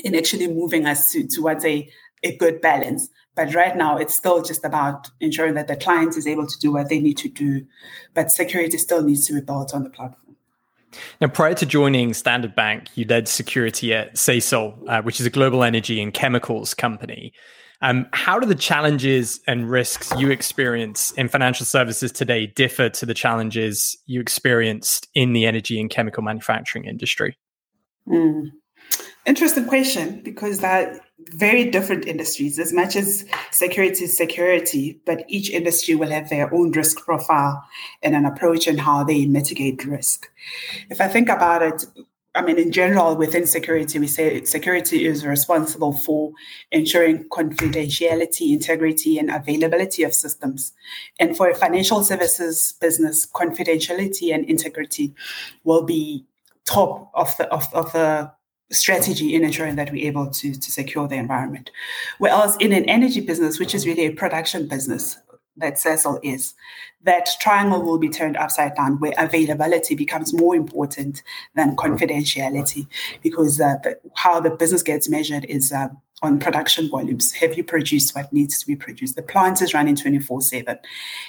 in 0.04 0.16
actually 0.16 0.48
moving 0.48 0.86
us 0.86 1.12
to, 1.12 1.28
towards 1.28 1.66
a, 1.66 1.90
a 2.24 2.36
good 2.38 2.62
balance. 2.62 3.10
But 3.36 3.54
right 3.54 3.76
now, 3.76 3.98
it's 3.98 4.16
still 4.16 4.42
just 4.42 4.64
about 4.64 5.10
ensuring 5.20 5.56
that 5.56 5.68
the 5.68 5.76
client 5.76 6.16
is 6.16 6.26
able 6.26 6.48
to 6.48 6.60
do 6.60 6.72
what 6.72 6.90
they 6.90 7.00
need 7.00 7.18
to 7.18 7.30
do, 7.30 7.66
but 8.14 8.32
security 8.32 8.78
still 8.78 9.04
needs 9.04 9.28
to 9.28 9.34
be 9.34 9.42
built 9.42 9.74
on 9.74 9.84
the 9.84 9.90
platform. 9.90 10.38
Now, 11.20 11.28
prior 11.28 11.54
to 11.56 11.66
joining 11.66 12.14
Standard 12.14 12.56
Bank, 12.56 12.88
you 12.96 13.06
led 13.06 13.28
security 13.28 13.94
at 13.94 14.16
Sasol, 14.16 14.78
uh, 14.88 15.02
which 15.02 15.20
is 15.20 15.26
a 15.26 15.30
global 15.30 15.64
energy 15.64 16.02
and 16.02 16.14
chemicals 16.14 16.74
company. 16.74 17.34
Um, 17.86 18.08
how 18.14 18.40
do 18.40 18.48
the 18.48 18.56
challenges 18.56 19.40
and 19.46 19.70
risks 19.70 20.12
you 20.18 20.32
experience 20.32 21.12
in 21.12 21.30
financial 21.30 21.68
services 21.68 22.12
today 22.12 22.48
differ 22.48 22.90
to 22.90 23.06
the 23.06 23.14
challenges 23.14 23.96
you 24.08 24.20
experienced 24.20 25.08
in 25.14 25.34
the 25.34 25.46
energy 25.46 25.80
and 25.80 25.88
chemical 25.88 26.24
manufacturing 26.24 26.86
industry? 26.86 27.38
Mm. 28.08 28.50
Interesting 29.28 29.68
question 29.68 30.22
because 30.24 30.62
that 30.62 31.00
very 31.34 31.70
different 31.70 32.08
industries. 32.08 32.58
As 32.58 32.74
much 32.74 32.96
as 32.96 33.24
security 33.52 34.06
is 34.06 34.18
security, 34.18 35.00
but 35.06 35.24
each 35.28 35.52
industry 35.52 35.94
will 35.94 36.10
have 36.10 36.32
their 36.32 36.52
own 36.52 36.72
risk 36.72 37.06
profile 37.06 37.64
and 38.02 38.16
an 38.16 38.26
approach 38.26 38.68
in 38.68 38.80
how 38.80 39.04
they 39.04 39.28
mitigate 39.28 39.86
risk. 39.86 40.28
If 40.90 41.02
I 41.02 41.08
think 41.08 41.30
about 41.30 41.62
it, 41.62 41.86
I 42.36 42.42
mean, 42.42 42.60
in 42.60 42.72
general, 42.72 43.16
within 43.16 43.48
security, 43.48 43.98
we 43.98 44.08
say 44.08 44.44
security 44.44 45.06
is 45.06 45.26
responsible 45.26 45.94
for 45.94 46.34
ensuring 46.72 47.30
confidentiality, 47.30 48.52
integrity, 48.54 49.18
and 49.18 49.32
availability 49.32 50.04
of 50.04 50.14
systems. 50.14 50.74
And 51.18 51.38
for 51.38 51.50
a 51.50 51.56
financial 51.56 52.04
services 52.04 52.74
business, 52.82 53.26
confidentiality 53.26 54.34
and 54.34 54.44
integrity 54.50 55.14
will 55.64 55.84
be 55.84 56.26
top 56.66 57.10
of 57.14 57.36
the 57.38 57.48
of, 57.54 57.74
of 57.74 57.94
the 57.94 58.32
strategy 58.72 59.36
in 59.36 59.44
ensuring 59.44 59.76
that 59.76 59.92
we're 59.92 60.08
able 60.08 60.28
to, 60.28 60.54
to 60.54 60.72
secure 60.72 61.08
the 61.08 61.16
environment. 61.16 61.70
Whereas 62.18 62.58
in 62.58 62.74
an 62.74 62.86
energy 62.86 63.22
business, 63.22 63.60
which 63.60 63.76
is 63.76 63.86
really 63.86 64.06
a 64.08 64.12
production 64.12 64.68
business, 64.68 65.18
that 65.58 65.76
Sasol 65.76 66.20
is, 66.24 66.54
that 67.04 67.30
triangle 67.40 67.82
will 67.82 67.98
be 67.98 68.10
turned 68.10 68.38
upside 68.38 68.76
down 68.76 69.00
where 69.00 69.14
availability 69.18 69.96
becomes 69.96 70.34
more 70.34 70.56
important 70.56 71.24
than 71.56 71.76
confidentiality 71.76 72.88
because 73.22 73.62
uh, 73.62 73.76
the, 73.84 74.00
how 74.16 74.40
the 74.40 74.50
business 74.50 74.84
gets 74.84 75.08
measured 75.08 75.46
is 75.46 75.72
uh, 75.72 75.88
on 76.22 76.40
production 76.40 76.90
volumes. 76.90 77.32
Have 77.34 77.56
you 77.56 77.64
produced 77.64 78.16
what 78.16 78.32
needs 78.34 78.60
to 78.60 78.68
be 78.68 78.76
produced? 78.76 79.16
The 79.16 79.22
plant 79.24 79.62
is 79.62 79.74
running 79.74 79.96
24 79.96 80.42
7. 80.42 80.78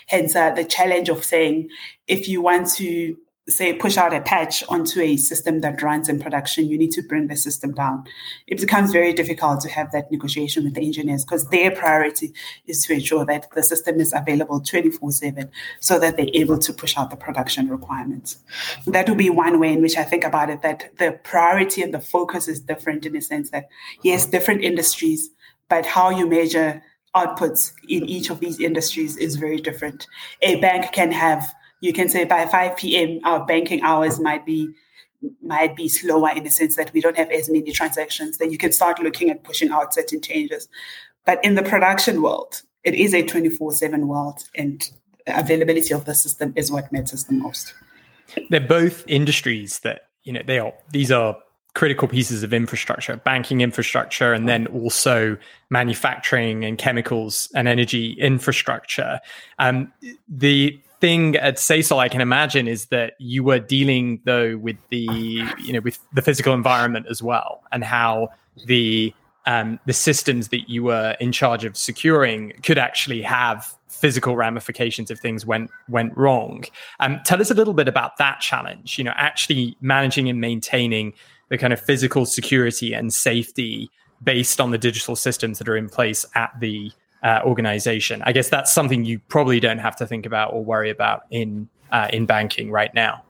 Hence, 0.06 0.35
uh, 0.37 0.50
the 0.50 0.64
challenge 0.64 1.09
of 1.09 1.25
saying 1.25 1.68
if 2.06 2.28
you 2.28 2.40
want 2.40 2.68
to 2.75 3.16
say 3.48 3.72
push 3.72 3.96
out 3.96 4.12
a 4.12 4.20
patch 4.20 4.64
onto 4.68 5.00
a 5.00 5.16
system 5.16 5.60
that 5.60 5.80
runs 5.80 6.08
in 6.08 6.18
production, 6.18 6.68
you 6.68 6.76
need 6.76 6.90
to 6.90 7.02
bring 7.02 7.28
the 7.28 7.36
system 7.36 7.72
down. 7.72 8.04
It 8.48 8.60
becomes 8.60 8.90
very 8.90 9.12
difficult 9.12 9.60
to 9.60 9.68
have 9.68 9.92
that 9.92 10.10
negotiation 10.10 10.64
with 10.64 10.74
the 10.74 10.84
engineers 10.84 11.24
because 11.24 11.48
their 11.48 11.70
priority 11.70 12.32
is 12.66 12.84
to 12.84 12.94
ensure 12.94 13.24
that 13.26 13.48
the 13.52 13.62
system 13.62 14.00
is 14.00 14.12
available 14.12 14.60
24 14.60 15.12
7 15.12 15.50
so 15.78 15.98
that 16.00 16.16
they're 16.16 16.26
able 16.34 16.58
to 16.58 16.72
push 16.72 16.98
out 16.98 17.10
the 17.10 17.16
production 17.16 17.68
requirements. 17.68 18.38
That 18.86 19.08
would 19.08 19.18
be 19.18 19.30
one 19.30 19.60
way 19.60 19.72
in 19.72 19.80
which 19.80 19.96
I 19.96 20.02
think 20.02 20.24
about 20.24 20.50
it 20.50 20.62
that 20.62 20.90
the 20.98 21.18
priority 21.22 21.82
and 21.82 21.94
the 21.94 22.00
focus 22.00 22.48
is 22.48 22.60
different 22.60 23.06
in 23.06 23.12
the 23.12 23.20
sense 23.20 23.50
that, 23.50 23.68
yes, 24.02 24.26
different 24.26 24.64
industries, 24.64 25.30
but 25.68 25.86
how 25.86 26.10
you 26.10 26.26
measure 26.26 26.82
outputs 27.14 27.72
in 27.88 28.04
each 28.06 28.28
of 28.28 28.40
these 28.40 28.60
industries 28.60 29.16
is 29.16 29.36
very 29.36 29.58
different. 29.58 30.06
A 30.42 30.60
bank 30.60 30.92
can 30.92 31.12
have 31.12 31.54
you 31.80 31.92
can 31.92 32.09
say 32.09 32.25
by 32.25 32.47
5 32.47 32.76
p.m. 32.76 33.21
our 33.25 33.45
banking 33.45 33.83
hours 33.83 34.21
might 34.21 34.45
be 34.47 34.71
might 35.42 35.75
be 35.75 35.88
slower 35.88 36.30
in 36.30 36.45
the 36.45 36.50
sense 36.50 36.76
that 36.76 36.92
we 36.92 37.00
don't 37.00 37.16
have 37.16 37.30
as 37.30 37.49
many 37.49 37.73
transactions. 37.73 38.38
Then 38.38 38.50
you 38.50 38.59
can 38.59 38.71
start 38.71 39.00
looking 39.00 39.30
at 39.30 39.42
pushing 39.45 39.71
out 39.71 39.95
certain 39.95 40.21
changes. 40.21 40.68
But 41.25 41.42
in 41.45 41.54
the 41.54 41.62
production 41.62 42.23
world, 42.23 42.62
it 42.85 42.95
is 42.95 43.14
a 43.14 43.23
24/7 43.23 44.06
world, 44.06 44.45
and 44.54 44.88
availability 45.26 45.92
of 45.92 46.04
the 46.04 46.14
system 46.14 46.52
is 46.56 46.71
what 46.71 46.92
matters 46.92 47.25
the 47.25 47.35
most. 47.35 47.75
They're 48.50 48.61
both 48.61 49.04
industries 49.06 49.80
that 49.80 50.09
you 50.25 50.33
know 50.33 50.42
they 50.45 50.59
are. 50.59 50.73
These 50.92 51.11
are 51.11 51.37
critical 51.75 52.09
pieces 52.09 52.42
of 52.42 52.54
infrastructure, 52.54 53.16
banking 53.18 53.61
infrastructure, 53.61 54.33
and 54.33 54.49
then 54.49 54.66
also 54.68 55.37
manufacturing 55.68 56.64
and 56.64 56.78
chemicals 56.78 57.50
and 57.54 57.68
energy 57.68 58.12
infrastructure. 58.12 59.21
Um, 59.59 59.92
the 60.26 60.80
thing 61.00 61.36
at 61.36 61.56
Sasol 61.56 61.98
I 61.98 62.08
can 62.08 62.20
imagine 62.20 62.68
is 62.68 62.86
that 62.86 63.14
you 63.18 63.42
were 63.42 63.58
dealing 63.58 64.20
though 64.24 64.56
with 64.56 64.76
the 64.90 65.06
you 65.58 65.72
know 65.72 65.80
with 65.80 65.98
the 66.14 66.22
physical 66.22 66.54
environment 66.54 67.06
as 67.08 67.22
well 67.22 67.62
and 67.72 67.84
how 67.84 68.28
the 68.66 69.12
um, 69.46 69.78
the 69.86 69.92
systems 69.92 70.48
that 70.48 70.68
you 70.68 70.82
were 70.82 71.16
in 71.20 71.32
charge 71.32 71.64
of 71.64 71.76
securing 71.76 72.52
could 72.62 72.78
actually 72.78 73.22
have 73.22 73.74
physical 73.88 74.36
ramifications 74.36 75.10
if 75.10 75.18
things 75.18 75.46
went 75.46 75.70
went 75.88 76.16
wrong. 76.16 76.64
Um, 77.00 77.20
tell 77.24 77.40
us 77.40 77.50
a 77.50 77.54
little 77.54 77.74
bit 77.74 77.88
about 77.88 78.16
that 78.18 78.40
challenge. 78.40 78.98
You 78.98 79.04
know, 79.04 79.14
actually 79.16 79.76
managing 79.80 80.28
and 80.28 80.40
maintaining 80.40 81.12
the 81.48 81.58
kind 81.58 81.72
of 81.72 81.80
physical 81.80 82.26
security 82.26 82.92
and 82.92 83.12
safety 83.14 83.88
based 84.22 84.60
on 84.60 84.70
the 84.70 84.78
digital 84.78 85.14
systems 85.14 85.58
that 85.58 85.68
are 85.68 85.76
in 85.76 85.88
place 85.88 86.24
at 86.34 86.52
the 86.58 86.90
uh, 87.23 87.40
organization. 87.44 88.23
I 88.25 88.32
guess 88.32 88.49
that's 88.49 88.73
something 88.73 89.04
you 89.04 89.18
probably 89.28 89.61
don't 89.61 89.78
have 89.78 89.96
to 89.96 90.06
think 90.06 90.26
about 90.26 90.52
or 90.52 90.64
worry 90.64 90.90
about 90.90 91.23
in 91.30 91.68
uh, 91.92 92.08
in 92.12 92.26
banking 92.26 92.70
right 92.70 92.92
now. 92.94 93.23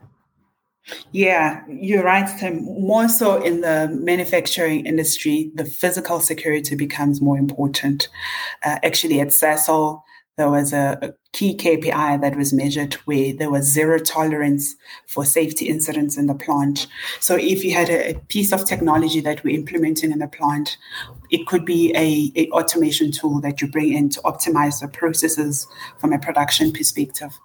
Yeah, 1.10 1.64
you're 1.68 2.04
right, 2.04 2.28
Tim. 2.38 2.64
More 2.64 3.08
so 3.08 3.42
in 3.42 3.60
the 3.60 3.88
manufacturing 3.92 4.86
industry, 4.86 5.50
the 5.54 5.64
physical 5.64 6.20
security 6.20 6.76
becomes 6.76 7.20
more 7.20 7.36
important. 7.36 8.08
Uh, 8.64 8.78
actually, 8.84 9.20
at 9.20 9.28
Sasol, 9.28 10.02
there 10.36 10.50
was 10.50 10.72
a, 10.72 10.98
a, 11.02 11.12
key 11.32 11.54
KPI 11.54 12.20
that 12.22 12.36
was 12.36 12.54
measured 12.54 12.94
where 13.04 13.32
there 13.34 13.50
was 13.50 13.64
zero 13.66 13.98
tolerance 13.98 14.74
for 15.06 15.24
safety 15.24 15.68
incidents 15.68 16.16
in 16.16 16.26
the 16.26 16.34
plant. 16.34 16.86
So 17.20 17.36
if 17.36 17.62
you 17.62 17.74
had 17.74 17.90
a, 17.90 18.10
a 18.12 18.14
piece 18.28 18.52
of 18.52 18.64
technology 18.64 19.20
that 19.20 19.44
we're 19.44 19.54
implementing 19.54 20.12
in 20.12 20.18
the 20.18 20.28
plant, 20.28 20.78
it 21.30 21.46
could 21.46 21.66
be 21.66 21.94
a, 21.94 22.32
a 22.40 22.50
automation 22.52 23.12
tool 23.12 23.40
that 23.42 23.60
you 23.60 23.68
bring 23.68 23.92
in 23.92 24.08
to 24.10 24.20
optimize 24.20 24.80
the 24.80 24.88
processes 24.88 25.66
from 25.98 26.14
a 26.14 26.18
production 26.18 26.72
perspective. 26.72 27.38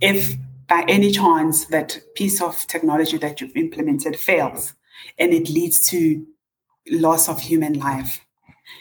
If 0.00 0.34
by 0.66 0.84
any 0.88 1.12
chance 1.12 1.66
that 1.66 1.98
piece 2.14 2.40
of 2.40 2.66
technology 2.66 3.18
that 3.18 3.40
you've 3.40 3.56
implemented 3.56 4.16
fails 4.16 4.72
and 5.18 5.34
it 5.34 5.50
leads 5.50 5.86
to 5.90 6.26
loss 6.90 7.28
of 7.28 7.40
human 7.40 7.74
life, 7.74 8.23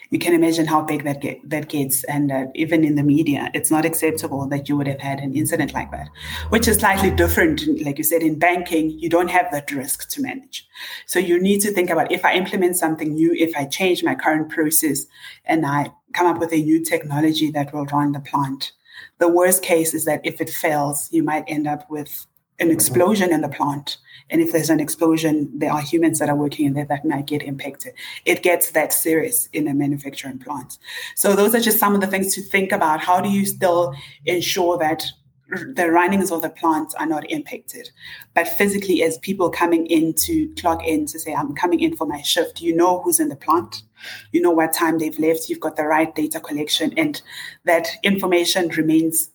you 0.09 0.19
can 0.19 0.33
imagine 0.33 0.65
how 0.65 0.81
big 0.81 1.03
that 1.03 1.21
get, 1.21 1.49
that 1.49 1.69
gets. 1.69 2.03
And 2.05 2.31
uh, 2.31 2.45
even 2.55 2.83
in 2.83 2.95
the 2.95 3.03
media, 3.03 3.49
it's 3.53 3.71
not 3.71 3.85
acceptable 3.85 4.47
that 4.47 4.69
you 4.69 4.77
would 4.77 4.87
have 4.87 4.99
had 4.99 5.19
an 5.19 5.35
incident 5.35 5.73
like 5.73 5.91
that, 5.91 6.09
which 6.49 6.67
is 6.67 6.77
slightly 6.77 7.11
different. 7.11 7.61
Like 7.83 7.97
you 7.97 8.03
said, 8.03 8.21
in 8.21 8.39
banking, 8.39 8.91
you 8.91 9.09
don't 9.09 9.29
have 9.29 9.47
that 9.51 9.71
risk 9.71 10.09
to 10.09 10.21
manage. 10.21 10.67
So 11.05 11.19
you 11.19 11.39
need 11.41 11.61
to 11.61 11.71
think 11.71 11.89
about 11.89 12.11
if 12.11 12.25
I 12.25 12.35
implement 12.35 12.77
something 12.77 13.13
new, 13.13 13.33
if 13.33 13.55
I 13.55 13.65
change 13.65 14.03
my 14.03 14.15
current 14.15 14.49
process, 14.49 15.05
and 15.45 15.65
I 15.65 15.91
come 16.13 16.27
up 16.27 16.39
with 16.39 16.53
a 16.53 16.61
new 16.61 16.83
technology 16.83 17.51
that 17.51 17.73
will 17.73 17.85
run 17.85 18.11
the 18.11 18.19
plant. 18.19 18.71
The 19.19 19.27
worst 19.27 19.63
case 19.63 19.93
is 19.93 20.05
that 20.05 20.21
if 20.23 20.41
it 20.41 20.49
fails, 20.49 21.09
you 21.11 21.23
might 21.23 21.45
end 21.47 21.67
up 21.67 21.89
with 21.89 22.25
an 22.60 22.72
explosion 22.72 23.31
in 23.31 23.41
the 23.41 23.50
plant 23.50 23.98
and 24.29 24.41
if 24.41 24.51
there's 24.51 24.69
an 24.69 24.79
explosion, 24.79 25.51
there 25.53 25.72
are 25.72 25.81
humans 25.81 26.19
that 26.19 26.29
are 26.29 26.36
working 26.36 26.65
in 26.65 26.74
there 26.74 26.86
that 26.86 27.05
might 27.05 27.27
get 27.27 27.43
impacted. 27.43 27.93
It 28.25 28.41
gets 28.41 28.72
that 28.72 28.93
serious 28.93 29.48
in 29.53 29.67
a 29.67 29.74
manufacturing 29.74 30.39
plant. 30.39 30.77
So 31.15 31.36
those 31.36 31.53
are 31.53 31.60
just 31.60 31.79
some 31.79 31.93
of 31.93 32.01
the 32.01 32.07
things 32.07 32.33
to 32.36 32.41
think 32.41 32.72
about. 32.72 33.00
How 33.00 33.22
do 33.22 33.29
you 33.29 33.45
still 33.45 33.93
ensure 34.25 34.77
that 34.79 35.03
the 35.75 35.91
runnings 35.91 36.31
of 36.31 36.41
the 36.41 36.50
plant 36.50 36.95
are 36.98 37.05
not 37.05 37.29
impacted. 37.29 37.91
But 38.33 38.48
physically, 38.48 39.03
as 39.03 39.19
people 39.19 39.51
coming 39.51 39.86
in 39.86 40.13
to 40.25 40.51
clock 40.55 40.83
in 40.83 41.05
to 41.07 41.19
say, 41.19 41.33
I'm 41.33 41.53
coming 41.53 41.79
in 41.79 41.95
for 41.95 42.07
my 42.07 42.22
shift, 42.22 42.62
you 42.62 42.75
know 42.75 43.01
who's 43.01 43.19
in 43.19 43.29
the 43.29 43.36
plant, 43.36 43.83
you 44.31 44.41
know 44.41 44.51
what 44.51 44.74
time 44.74 44.98
they've 44.98 45.19
left, 45.19 45.50
you've 45.50 45.60
got 45.60 45.75
the 45.75 45.83
right 45.83 46.13
data 46.15 46.39
collection, 46.39 46.93
and 46.98 47.22
that 47.65 47.88
information 48.01 48.69
remains 48.69 49.29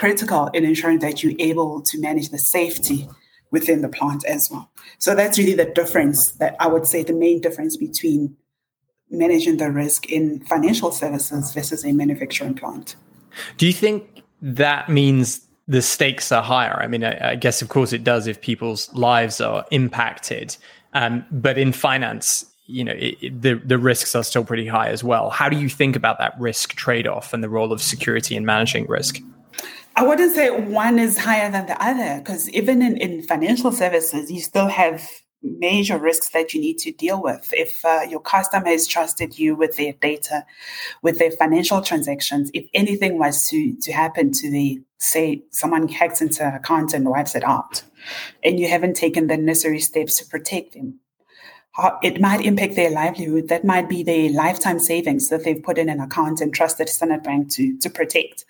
critical 0.00 0.46
in 0.54 0.64
ensuring 0.64 0.98
that 1.00 1.22
you're 1.22 1.34
able 1.38 1.82
to 1.82 2.00
manage 2.00 2.30
the 2.30 2.38
safety 2.38 3.06
within 3.50 3.82
the 3.82 3.88
plant 3.88 4.24
as 4.24 4.50
well. 4.50 4.70
So 4.98 5.14
that's 5.14 5.38
really 5.38 5.54
the 5.54 5.66
difference 5.66 6.32
that 6.32 6.56
I 6.58 6.68
would 6.68 6.86
say 6.86 7.02
the 7.02 7.12
main 7.12 7.42
difference 7.42 7.76
between 7.76 8.34
managing 9.10 9.58
the 9.58 9.70
risk 9.70 10.10
in 10.10 10.40
financial 10.46 10.90
services 10.90 11.52
versus 11.52 11.84
a 11.84 11.92
manufacturing 11.92 12.54
plant. 12.54 12.96
Do 13.58 13.66
you 13.66 13.74
think 13.74 14.22
that 14.40 14.88
means 14.88 15.46
the 15.68 15.82
stakes 15.82 16.32
are 16.32 16.42
higher? 16.42 16.80
I 16.80 16.86
mean, 16.86 17.04
I, 17.04 17.32
I 17.32 17.34
guess, 17.34 17.60
of 17.60 17.68
course, 17.68 17.92
it 17.92 18.02
does 18.02 18.26
if 18.26 18.40
people's 18.40 18.90
lives 18.94 19.38
are 19.38 19.66
impacted. 19.70 20.56
Um, 20.94 21.26
but 21.30 21.58
in 21.58 21.72
finance, 21.72 22.46
you 22.64 22.84
know, 22.84 22.92
it, 22.92 23.16
it, 23.20 23.42
the 23.42 23.54
the 23.54 23.78
risks 23.78 24.14
are 24.14 24.24
still 24.24 24.44
pretty 24.44 24.66
high 24.66 24.88
as 24.88 25.04
well. 25.04 25.28
How 25.28 25.48
do 25.48 25.58
you 25.58 25.68
think 25.68 25.94
about 25.94 26.18
that 26.18 26.34
risk 26.38 26.74
trade 26.74 27.06
off 27.06 27.34
and 27.34 27.44
the 27.44 27.50
role 27.50 27.72
of 27.72 27.82
security 27.82 28.34
in 28.34 28.46
managing 28.46 28.86
risk? 28.86 29.20
I 30.00 30.02
wouldn't 30.02 30.34
say 30.34 30.48
one 30.48 30.98
is 30.98 31.18
higher 31.18 31.50
than 31.50 31.66
the 31.66 31.76
other 31.84 32.20
because 32.20 32.48
even 32.48 32.80
in, 32.80 32.96
in 32.96 33.22
financial 33.22 33.70
services, 33.70 34.32
you 34.32 34.40
still 34.40 34.68
have 34.68 35.06
major 35.42 35.98
risks 35.98 36.30
that 36.30 36.54
you 36.54 36.60
need 36.62 36.78
to 36.78 36.90
deal 36.90 37.22
with. 37.22 37.52
If 37.52 37.84
uh, 37.84 38.06
your 38.08 38.20
customer 38.20 38.68
has 38.68 38.86
trusted 38.86 39.38
you 39.38 39.54
with 39.54 39.76
their 39.76 39.92
data, 39.92 40.46
with 41.02 41.18
their 41.18 41.30
financial 41.30 41.82
transactions, 41.82 42.50
if 42.54 42.64
anything 42.72 43.18
was 43.18 43.46
to, 43.48 43.76
to 43.78 43.92
happen 43.92 44.32
to 44.32 44.50
the, 44.50 44.80
say, 44.96 45.42
someone 45.50 45.86
hacks 45.86 46.22
into 46.22 46.46
an 46.46 46.54
account 46.54 46.94
and 46.94 47.06
wipes 47.06 47.34
it 47.34 47.44
out, 47.44 47.82
and 48.42 48.58
you 48.58 48.70
haven't 48.70 48.96
taken 48.96 49.26
the 49.26 49.36
necessary 49.36 49.80
steps 49.80 50.16
to 50.16 50.24
protect 50.24 50.72
them, 50.72 50.98
it 52.02 52.20
might 52.20 52.44
impact 52.44 52.76
their 52.76 52.90
livelihood. 52.90 53.48
That 53.48 53.64
might 53.64 53.88
be 53.88 54.02
their 54.02 54.30
lifetime 54.30 54.78
savings 54.78 55.28
that 55.28 55.44
they've 55.44 55.62
put 55.62 55.78
in 55.78 55.88
an 55.88 56.00
account 56.00 56.40
and 56.40 56.52
trusted 56.52 56.88
Standard 56.88 57.22
Bank 57.22 57.50
to, 57.52 57.76
to 57.78 57.90
protect. 57.90 58.44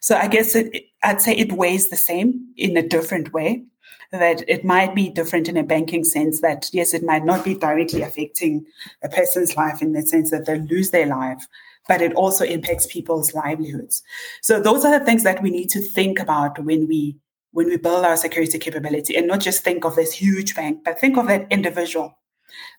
So 0.00 0.16
I 0.16 0.28
guess 0.28 0.54
it, 0.54 0.86
I'd 1.02 1.20
say 1.20 1.34
it 1.36 1.52
weighs 1.52 1.88
the 1.88 1.96
same 1.96 2.48
in 2.56 2.76
a 2.76 2.86
different 2.86 3.32
way. 3.32 3.64
That 4.10 4.44
it 4.46 4.62
might 4.62 4.94
be 4.94 5.08
different 5.08 5.48
in 5.48 5.56
a 5.56 5.62
banking 5.62 6.04
sense 6.04 6.42
that, 6.42 6.68
yes, 6.70 6.92
it 6.92 7.02
might 7.02 7.24
not 7.24 7.46
be 7.46 7.54
directly 7.54 8.02
affecting 8.02 8.66
a 9.02 9.08
person's 9.08 9.56
life 9.56 9.80
in 9.80 9.92
the 9.92 10.02
sense 10.02 10.30
that 10.30 10.44
they 10.44 10.58
lose 10.58 10.90
their 10.90 11.06
life, 11.06 11.46
but 11.88 12.02
it 12.02 12.12
also 12.12 12.44
impacts 12.44 12.86
people's 12.86 13.32
livelihoods. 13.32 14.02
So 14.42 14.60
those 14.60 14.84
are 14.84 14.98
the 14.98 15.04
things 15.06 15.22
that 15.22 15.42
we 15.42 15.50
need 15.50 15.70
to 15.70 15.80
think 15.80 16.20
about 16.20 16.62
when 16.62 16.86
we 16.86 17.16
when 17.52 17.68
we 17.68 17.76
build 17.78 18.04
our 18.04 18.16
security 18.18 18.58
capability 18.58 19.16
and 19.16 19.26
not 19.26 19.40
just 19.40 19.64
think 19.64 19.84
of 19.84 19.96
this 19.96 20.12
huge 20.12 20.54
bank, 20.54 20.80
but 20.84 20.98
think 20.98 21.16
of 21.16 21.26
that 21.28 21.46
individual 21.50 22.18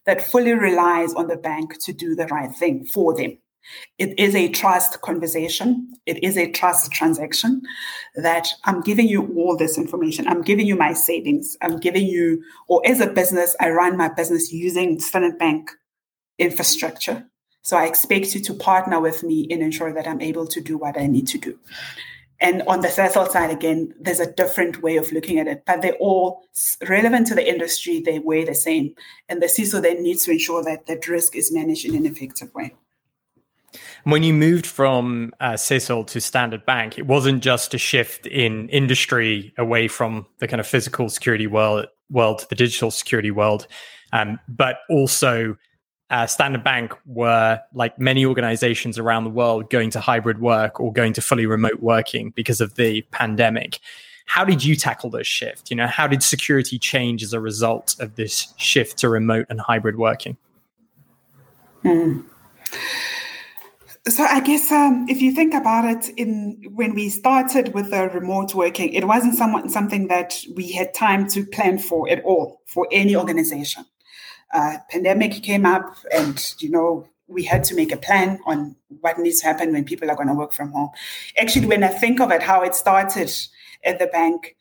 that 0.05 0.21
fully 0.21 0.53
relies 0.53 1.13
on 1.13 1.27
the 1.27 1.37
bank 1.37 1.79
to 1.83 1.93
do 1.93 2.15
the 2.15 2.27
right 2.27 2.53
thing 2.53 2.85
for 2.85 3.15
them. 3.15 3.37
It 3.97 4.17
is 4.19 4.35
a 4.35 4.49
trust 4.49 5.01
conversation. 5.01 5.93
It 6.05 6.21
is 6.23 6.37
a 6.37 6.51
trust 6.51 6.91
transaction 6.91 7.61
that 8.15 8.49
I'm 8.65 8.81
giving 8.81 9.07
you 9.07 9.33
all 9.37 9.55
this 9.55 9.77
information. 9.77 10.27
I'm 10.27 10.41
giving 10.41 10.67
you 10.67 10.75
my 10.75 10.93
savings. 10.93 11.57
I'm 11.61 11.77
giving 11.77 12.05
you, 12.05 12.43
or 12.67 12.81
as 12.85 12.99
a 12.99 13.07
business, 13.07 13.55
I 13.59 13.69
run 13.69 13.95
my 13.97 14.09
business 14.09 14.51
using 14.51 14.99
Standard 14.99 15.37
Bank 15.37 15.71
infrastructure. 16.37 17.25
So 17.61 17.77
I 17.77 17.85
expect 17.85 18.35
you 18.35 18.41
to 18.41 18.53
partner 18.53 18.99
with 18.99 19.23
me 19.23 19.41
in 19.41 19.61
ensuring 19.61 19.95
that 19.95 20.07
I'm 20.07 20.19
able 20.19 20.45
to 20.47 20.59
do 20.59 20.77
what 20.77 20.97
I 20.97 21.07
need 21.07 21.27
to 21.29 21.37
do. 21.37 21.57
And 22.43 22.61
on 22.63 22.81
the 22.81 22.89
Sasol 22.89 23.29
side, 23.29 23.51
again, 23.51 23.93
there's 23.97 24.19
a 24.19 24.29
different 24.29 24.83
way 24.83 24.97
of 24.97 25.09
looking 25.13 25.39
at 25.39 25.47
it, 25.47 25.63
but 25.65 25.81
they're 25.81 25.93
all 25.93 26.43
relevant 26.89 27.27
to 27.27 27.35
the 27.35 27.49
industry. 27.49 28.01
They 28.01 28.19
weigh 28.19 28.43
the 28.43 28.53
same. 28.53 28.95
And 29.29 29.41
the 29.41 29.45
CISO 29.45 29.81
then 29.81 30.03
needs 30.03 30.25
to 30.25 30.31
ensure 30.31 30.61
that 30.65 30.85
that 30.87 31.07
risk 31.07 31.37
is 31.37 31.53
managed 31.53 31.85
in 31.85 31.95
an 31.95 32.05
effective 32.05 32.53
way. 32.53 32.75
When 34.03 34.23
you 34.23 34.33
moved 34.33 34.65
from 34.65 35.31
uh, 35.39 35.53
Sasol 35.53 36.05
to 36.07 36.19
Standard 36.19 36.65
Bank, 36.65 36.99
it 36.99 37.07
wasn't 37.07 37.41
just 37.41 37.73
a 37.73 37.77
shift 37.77 38.27
in 38.27 38.67
industry 38.67 39.53
away 39.57 39.87
from 39.87 40.25
the 40.39 40.47
kind 40.47 40.59
of 40.59 40.67
physical 40.67 41.07
security 41.07 41.47
world, 41.47 41.85
world 42.09 42.39
to 42.39 42.49
the 42.49 42.55
digital 42.55 42.91
security 42.91 43.31
world, 43.31 43.67
um, 44.11 44.37
but 44.49 44.79
also 44.89 45.55
uh, 46.09 46.27
Standard 46.27 46.63
Bank 46.63 46.93
were, 47.05 47.59
like 47.73 47.97
many 47.97 48.25
organizations 48.25 48.99
around 48.99 49.23
the 49.23 49.29
world, 49.29 49.69
going 49.69 49.89
to 49.91 49.99
hybrid 49.99 50.39
work 50.39 50.79
or 50.79 50.93
going 50.93 51.13
to 51.13 51.21
fully 51.21 51.45
remote 51.45 51.81
working 51.81 52.31
because 52.31 52.61
of 52.61 52.75
the 52.75 53.01
pandemic. 53.11 53.79
How 54.25 54.45
did 54.45 54.63
you 54.63 54.75
tackle 54.75 55.09
this 55.09 55.27
shift? 55.27 55.69
You 55.69 55.75
know, 55.75 55.87
how 55.87 56.07
did 56.07 56.23
security 56.23 56.79
change 56.79 57.23
as 57.23 57.33
a 57.33 57.39
result 57.39 57.95
of 57.99 58.15
this 58.15 58.53
shift 58.57 58.97
to 58.99 59.09
remote 59.09 59.47
and 59.49 59.59
hybrid 59.59 59.97
working? 59.97 60.37
Hmm. 61.81 62.21
So 64.07 64.23
I 64.23 64.41
guess 64.41 64.69
um, 64.71 65.05
if 65.07 65.21
you 65.21 65.31
think 65.31 65.53
about 65.53 65.85
it, 65.85 66.09
in 66.17 66.61
when 66.73 66.93
we 66.93 67.07
started 67.09 67.73
with 67.73 67.89
the 67.89 68.09
remote 68.09 68.53
working, 68.53 68.91
it 68.93 69.07
wasn't 69.07 69.35
somewhat, 69.35 69.71
something 69.71 70.09
that 70.09 70.43
we 70.55 70.73
had 70.73 70.93
time 70.93 71.27
to 71.29 71.45
plan 71.45 71.79
for 71.79 72.09
at 72.09 72.21
all 72.23 72.61
for 72.65 72.85
any 72.91 73.15
organization. 73.15 73.85
Uh, 74.53 74.77
pandemic 74.89 75.43
came 75.43 75.65
up, 75.65 75.97
and 76.13 76.53
you 76.59 76.69
know 76.69 77.09
we 77.27 77.43
had 77.43 77.63
to 77.63 77.75
make 77.75 77.91
a 77.91 77.97
plan 77.97 78.39
on 78.45 78.75
what 79.01 79.17
needs 79.17 79.39
to 79.41 79.47
happen 79.47 79.73
when 79.73 79.83
people 79.83 80.09
are 80.09 80.15
going 80.15 80.27
to 80.27 80.33
work 80.33 80.53
from 80.53 80.71
home. 80.71 80.89
Actually, 81.37 81.65
when 81.65 81.83
I 81.83 81.87
think 81.87 82.19
of 82.21 82.31
it, 82.31 82.43
how 82.43 82.61
it 82.61 82.75
started 82.75 83.31
at 83.83 83.99
the 83.99 84.07
bank, 84.07 84.55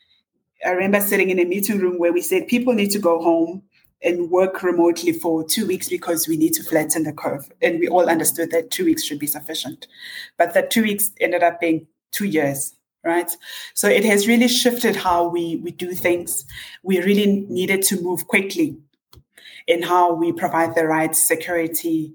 I 0.65 0.71
remember 0.71 1.01
sitting 1.01 1.31
in 1.31 1.39
a 1.39 1.45
meeting 1.45 1.79
room 1.79 1.99
where 1.99 2.13
we 2.13 2.23
said 2.23 2.47
people 2.47 2.73
need 2.73 2.91
to 2.93 2.99
go 2.99 3.21
home 3.23 3.63
and 4.03 4.31
work 4.31 4.63
remotely 4.63 5.13
for 5.13 5.45
two 5.45 5.67
weeks 5.67 5.89
because 5.89 6.27
we 6.27 6.37
need 6.37 6.53
to 6.55 6.63
flatten 6.63 7.05
the 7.05 7.13
curve. 7.13 7.51
And 7.61 7.79
we 7.79 7.89
all 7.89 8.09
understood 8.09 8.51
that 8.51 8.71
two 8.71 8.85
weeks 8.85 9.05
should 9.05 9.19
be 9.19 9.27
sufficient. 9.27 9.87
But 10.39 10.55
that 10.55 10.71
two 10.71 10.83
weeks 10.83 11.13
ended 11.21 11.43
up 11.43 11.61
being 11.61 11.87
two 12.11 12.27
years, 12.27 12.75
right? 13.05 13.31
So 13.75 13.89
it 13.89 14.05
has 14.05 14.27
really 14.27 14.49
shifted 14.49 14.97
how 14.97 15.29
we, 15.29 15.57
we 15.57 15.71
do 15.71 15.93
things. 15.93 16.45
We 16.83 17.01
really 17.01 17.47
needed 17.49 17.83
to 17.85 18.01
move 18.01 18.27
quickly 18.27 18.77
in 19.67 19.83
how 19.83 20.15
we 20.15 20.33
provide 20.33 20.75
the 20.75 20.87
right 20.87 21.15
security 21.15 22.15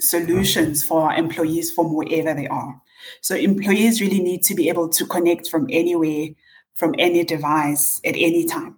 solutions 0.00 0.84
for 0.84 1.10
our 1.10 1.16
employees 1.16 1.70
from 1.72 1.94
wherever 1.94 2.34
they 2.34 2.48
are. 2.48 2.80
So 3.20 3.34
employees 3.34 4.00
really 4.00 4.20
need 4.20 4.42
to 4.44 4.54
be 4.54 4.68
able 4.68 4.88
to 4.90 5.06
connect 5.06 5.48
from 5.48 5.66
anywhere, 5.70 6.28
from 6.74 6.94
any 6.98 7.24
device 7.24 8.00
at 8.04 8.14
any 8.16 8.44
time. 8.44 8.76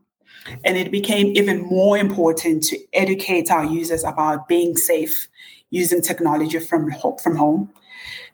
And 0.64 0.76
it 0.76 0.92
became 0.92 1.36
even 1.36 1.62
more 1.62 1.98
important 1.98 2.62
to 2.64 2.78
educate 2.92 3.50
our 3.50 3.64
users 3.64 4.04
about 4.04 4.48
being 4.48 4.76
safe 4.76 5.28
using 5.70 6.02
technology 6.02 6.58
from, 6.58 6.90
from 7.22 7.36
home. 7.36 7.72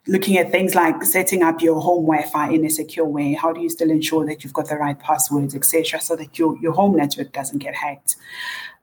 Looking 0.05 0.37
at 0.37 0.51
things 0.51 0.75
like 0.75 1.01
setting 1.03 1.43
up 1.43 1.61
your 1.61 1.79
home 1.79 2.05
Wi-Fi 2.05 2.51
in 2.51 2.65
a 2.65 2.69
secure 2.69 3.05
way. 3.05 3.33
How 3.33 3.53
do 3.53 3.61
you 3.61 3.69
still 3.69 3.89
ensure 3.89 4.25
that 4.25 4.43
you've 4.43 4.53
got 4.53 4.67
the 4.67 4.75
right 4.75 4.99
passwords, 4.99 5.55
etc., 5.55 6.01
so 6.01 6.17
that 6.17 6.37
your, 6.37 6.57
your 6.59 6.73
home 6.73 6.97
network 6.97 7.31
doesn't 7.31 7.59
get 7.59 7.73
hacked? 7.73 8.17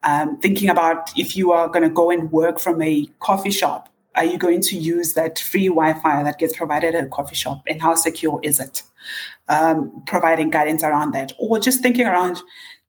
Um, 0.03 0.39
thinking 0.39 0.71
about 0.71 1.11
if 1.17 1.37
you 1.37 1.53
are 1.53 1.69
going 1.69 1.83
to 1.83 1.91
go 1.91 2.11
and 2.11 2.33
work 2.33 2.59
from 2.59 2.81
a 2.81 3.07
coffee 3.21 3.51
shop, 3.51 3.89
are 4.15 4.25
you 4.25 4.39
going 4.39 4.61
to 4.63 4.77
use 4.77 5.15
that 5.15 5.39
free 5.39 5.69
Wi-Fi 5.69 6.23
that 6.23 6.39
gets 6.39 6.57
provided 6.57 6.95
at 6.95 7.05
a 7.05 7.09
coffee 7.09 7.37
shop, 7.37 7.63
and 7.69 7.81
how 7.81 7.95
secure 7.95 8.41
is 8.43 8.59
it? 8.59 8.83
Um, 9.49 10.03
providing 10.07 10.51
guidance 10.51 10.83
around 10.83 11.13
that, 11.13 11.33
or 11.39 11.59
just 11.59 11.81
thinking 11.81 12.07
around 12.07 12.41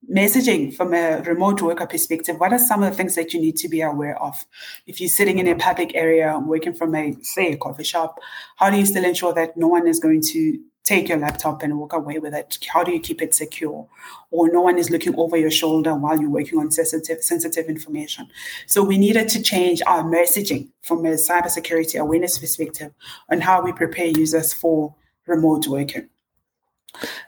messaging 0.10 0.74
from 0.76 0.94
a 0.94 1.22
remote 1.22 1.62
worker 1.62 1.86
perspective, 1.86 2.40
what 2.40 2.52
are 2.52 2.60
some 2.60 2.82
of 2.82 2.90
the 2.90 2.96
things 2.96 3.16
that 3.16 3.34
you 3.34 3.42
need 3.42 3.56
to 3.58 3.70
be 3.70 3.82
aware 3.82 4.22
of? 4.22 4.46
If 4.88 5.00
you're 5.00 5.10
sitting 5.10 5.38
in 5.38 5.48
a 5.48 5.56
public 5.56 5.92
area 5.96 6.40
working 6.40 6.74
from 6.74 6.96
a, 6.96 7.16
say, 7.22 7.54
a 7.54 7.58
coffee 7.58 7.84
shop, 7.84 8.20
how 8.56 8.70
do 8.70 8.78
you 8.78 8.86
still 8.86 9.06
ensure 9.06 9.34
that 9.34 9.56
no 9.58 9.68
one 9.68 9.88
is 9.88 10.00
going 10.00 10.22
to 10.34 10.60
take 10.84 11.10
your 11.10 11.18
laptop 11.18 11.62
and 11.62 11.78
walk 11.78 11.94
away 11.94 12.20
with 12.20 12.34
it? 12.34 12.58
How 12.72 12.84
do 12.84 12.92
you 12.92 13.00
keep 13.00 13.22
it 13.22 13.34
secure? 13.34 13.88
Or 14.32 14.52
no 14.52 14.62
one 14.62 14.78
is 14.78 14.90
looking 14.90 15.16
over 15.16 15.38
your 15.38 15.52
shoulder 15.52 15.94
while 15.96 16.20
you're 16.20 16.30
working 16.30 16.60
on 16.60 16.72
sensitive, 16.72 17.24
sensitive 17.24 17.68
information. 17.68 18.28
So 18.66 18.84
we 18.84 18.98
needed 18.98 19.30
to 19.30 19.42
change 19.42 19.82
our 19.86 20.04
messaging 20.04 20.70
from 20.82 21.06
a 21.06 21.12
cybersecurity 21.12 22.00
awareness 22.00 22.40
perspective 22.40 22.94
on 23.30 23.42
how 23.42 23.62
we 23.62 23.72
prepare 23.74 24.08
users 24.08 24.54
for 24.54 24.96
remote 25.28 25.68
working. 25.68 26.10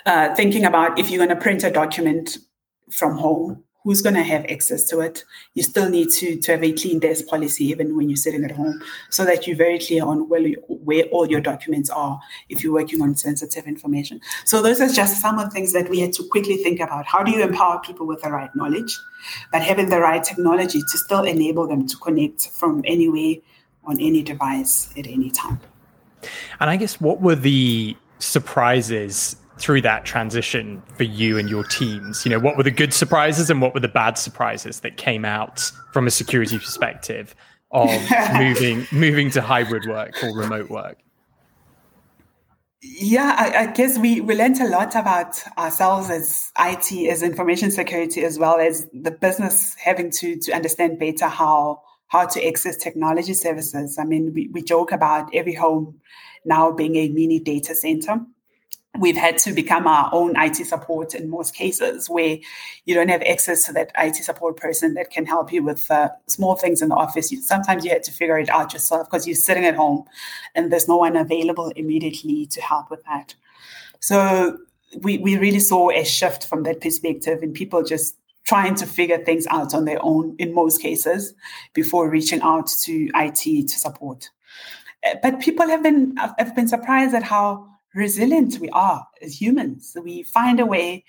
Uh, 0.06 0.36
thinking 0.36 0.66
about 0.66 1.00
if 1.00 1.10
you're 1.10 1.26
going 1.26 1.36
to 1.36 1.42
print 1.42 1.64
a 1.64 1.72
document 1.72 2.38
from 2.92 3.18
home 3.18 3.64
who's 3.84 4.02
going 4.02 4.16
to 4.16 4.24
have 4.24 4.46
access 4.46 4.88
to 4.88 5.00
it? 5.00 5.24
You 5.54 5.64
still 5.64 5.90
need 5.90 6.10
to, 6.12 6.38
to 6.38 6.52
have 6.54 6.64
a 6.64 6.72
clean 6.72 7.00
desk 7.00 7.28
policy 7.28 7.66
even 7.66 7.96
when 7.96 8.10
you're 8.10 8.18
sitting 8.18 8.44
at 8.44 8.52
home 8.52 8.82
so 9.10 9.26
that 9.26 9.46
you're 9.46 9.58
very 9.58 9.80
clear 9.80 10.06
on 10.06 10.30
where, 10.30 10.50
where 10.68 11.04
all 11.06 11.30
your 11.30 11.42
documents 11.42 11.90
are 11.90 12.20
if 12.50 12.64
you're 12.64 12.74
working 12.74 13.02
on 13.02 13.16
sensitive 13.16 13.66
information. 13.68 14.22
So 14.46 14.62
those 14.62 14.80
are 14.82 14.90
just 14.90 15.22
some 15.22 15.38
of 15.38 15.46
the 15.46 15.52
things 15.52 15.74
that 15.74 15.90
we 15.90 16.00
had 16.00 16.14
to 16.14 16.24
quickly 16.24 16.58
think 16.58 16.80
about. 16.80 17.06
How 17.06 17.24
do 17.24 17.32
you 17.32 17.44
empower 17.44 17.80
people 17.82 18.08
with 18.08 18.22
the 18.22 18.32
right 18.32 18.50
knowledge 18.56 18.98
but 19.52 19.62
having 19.62 19.90
the 19.90 20.00
right 20.00 20.24
technology 20.24 20.80
to 20.80 20.98
still 20.98 21.24
enable 21.24 21.68
them 21.68 21.88
to 21.88 21.98
connect 21.98 22.50
from 22.50 22.84
anywhere 22.86 23.36
on 23.86 24.00
any 24.00 24.22
device 24.22 24.90
at 24.98 25.08
any 25.08 25.30
time? 25.30 25.60
And 26.60 26.70
i 26.70 26.78
guess 26.78 27.02
what 27.02 27.22
were 27.22 27.36
the 27.36 27.98
surprises 28.20 29.36
through 29.58 29.82
that 29.82 30.06
transition 30.06 30.82
for 30.98 31.04
you 31.04 31.38
and 31.38 31.50
your 31.50 31.64
teams? 31.64 32.26
You 32.26 32.32
know, 32.32 32.40
what 32.40 32.58
were 32.58 32.64
the 32.64 32.72
good 32.72 32.94
surprises 32.94 33.50
and 33.50 33.62
what 33.62 33.74
were 33.74 33.80
the 33.80 33.88
bad 33.88 34.18
surprises 34.18 34.82
that 34.82 34.98
came 34.98 35.26
out 35.26 35.72
from 35.92 36.08
a 36.08 36.12
security 36.12 36.58
perspective 36.58 37.36
of 37.72 37.90
moving 38.34 38.88
moving 38.92 39.30
to 39.32 39.42
hybrid 39.42 39.86
work 39.88 40.24
or 40.24 40.36
remote 40.36 40.70
work? 40.70 40.98
Yeah, 42.86 43.34
I, 43.38 43.64
I, 43.64 43.68
guess 43.68 43.98
we, 43.98 44.20
we 44.20 44.36
learned 44.36 44.60
a 44.60 44.68
lot 44.68 44.94
about 44.96 45.42
ourselves 45.58 46.10
as 46.10 46.52
IT, 46.60 47.10
as 47.10 47.24
information 47.24 47.72
security, 47.72 48.26
as 48.26 48.38
well 48.38 48.60
as 48.60 48.90
the 48.92 49.12
business 49.12 49.74
having 49.76 50.12
to 50.12 50.38
to 50.38 50.52
understand 50.52 51.00
better 51.00 51.28
how 51.28 51.82
how 52.08 52.28
to 52.28 52.46
access 52.46 52.76
technology 52.76 53.34
services. 53.34 53.98
I 53.98 54.04
mean, 54.04 54.34
we, 54.34 54.50
we 54.52 54.62
joke 54.62 54.92
about 54.92 55.34
every 55.34 55.54
home 55.54 56.02
now 56.46 56.72
being 56.72 56.98
a 56.98 57.08
mini 57.10 57.40
data 57.40 57.74
center 57.74 58.20
we've 59.00 59.18
had 59.18 59.38
to 59.40 59.54
become 59.54 59.88
our 59.88 60.10
own 60.14 60.36
IT 60.38 60.56
support 60.68 61.16
in 61.16 61.30
most 61.30 61.56
cases 61.56 62.10
where 62.10 62.38
you 62.86 62.94
don't 62.94 63.10
have 63.10 63.24
access 63.24 63.66
to 63.66 63.74
that 63.74 63.92
IT 63.98 64.16
support 64.16 64.56
person 64.56 64.94
that 64.94 65.10
can 65.10 65.26
help 65.26 65.52
you 65.52 65.64
with 65.64 65.90
uh, 65.90 66.10
small 66.28 66.56
things 66.56 66.82
in 66.82 66.90
the 66.90 66.96
office. 66.96 67.32
You, 67.32 67.42
sometimes 67.42 67.84
you 67.84 67.92
had 67.92 68.04
to 68.04 68.12
figure 68.12 68.38
it 68.38 68.50
out 68.50 68.72
yourself 68.74 69.10
because 69.10 69.26
you're 69.26 69.36
sitting 69.36 69.66
at 69.66 69.76
home 69.76 70.06
and 70.54 70.72
there's 70.72 70.88
no 70.88 70.98
one 70.98 71.16
available 71.16 71.70
immediately 71.76 72.46
to 72.48 72.62
help 72.62 72.92
with 72.92 73.04
that. 73.06 73.34
So 74.00 74.60
we, 75.02 75.18
we 75.18 75.38
really 75.38 75.60
saw 75.60 75.90
a 75.90 76.04
shift 76.04 76.46
from 76.46 76.64
that 76.64 76.80
perspective 76.80 77.42
and 77.42 77.54
people 77.54 77.84
just 77.84 78.16
trying 78.46 78.76
to 78.76 78.86
figure 78.86 79.18
things 79.18 79.48
out 79.50 79.74
on 79.74 79.86
their 79.86 80.04
own 80.04 80.36
in 80.38 80.54
most 80.54 80.82
cases 80.82 81.34
before 81.74 82.10
reaching 82.10 82.42
out 82.42 82.68
to 82.68 83.10
IT 83.16 83.68
to 83.70 83.80
support. 83.80 84.30
Uh, 85.04 85.16
but 85.24 85.40
people 85.40 85.68
have 85.68 85.82
been 85.82 86.16
have 86.18 86.56
been 86.56 86.68
surprised 86.68 87.16
at 87.16 87.24
how 87.24 87.73
resilient 87.94 88.60
we 88.60 88.70
are 88.70 89.06
as 89.22 89.40
humans. 89.40 89.96
We 90.02 90.24
find 90.24 90.60
a 90.60 90.66
way. 90.66 91.06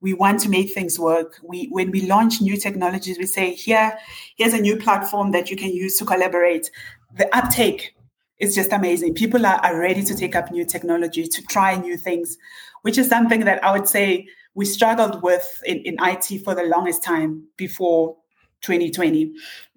We 0.00 0.14
want 0.14 0.40
to 0.40 0.48
make 0.48 0.74
things 0.74 0.98
work. 0.98 1.38
We, 1.42 1.66
when 1.66 1.90
we 1.90 2.06
launch 2.06 2.40
new 2.40 2.56
technologies, 2.56 3.18
we 3.18 3.26
say, 3.26 3.54
here, 3.54 3.96
here's 4.36 4.52
a 4.52 4.60
new 4.60 4.76
platform 4.76 5.32
that 5.32 5.50
you 5.50 5.56
can 5.56 5.70
use 5.70 5.96
to 5.98 6.04
collaborate. 6.04 6.70
The 7.16 7.34
uptake 7.34 7.94
is 8.38 8.54
just 8.54 8.72
amazing. 8.72 9.14
People 9.14 9.46
are, 9.46 9.56
are 9.64 9.78
ready 9.78 10.02
to 10.02 10.14
take 10.14 10.34
up 10.34 10.50
new 10.50 10.64
technology, 10.64 11.26
to 11.26 11.42
try 11.42 11.76
new 11.76 11.96
things, 11.96 12.36
which 12.82 12.98
is 12.98 13.08
something 13.08 13.40
that 13.44 13.62
I 13.64 13.72
would 13.72 13.88
say 13.88 14.26
we 14.54 14.64
struggled 14.64 15.22
with 15.22 15.62
in, 15.64 15.78
in 15.78 15.96
IT 16.00 16.42
for 16.44 16.54
the 16.54 16.64
longest 16.64 17.02
time 17.02 17.44
before 17.56 18.16
2020. 18.62 19.32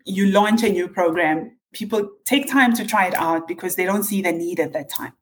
You 0.06 0.28
launch 0.28 0.64
a 0.64 0.70
new 0.70 0.88
program, 0.88 1.58
people 1.74 2.10
take 2.26 2.52
time 2.52 2.74
to 2.74 2.86
try 2.86 3.08
it 3.08 3.14
out 3.16 3.48
because 3.48 3.76
they 3.76 3.86
don't 3.86 4.04
see 4.04 4.22
the 4.22 4.32
need 4.32 4.60
at 4.60 4.74
that 4.74 4.90
time. 4.90 5.14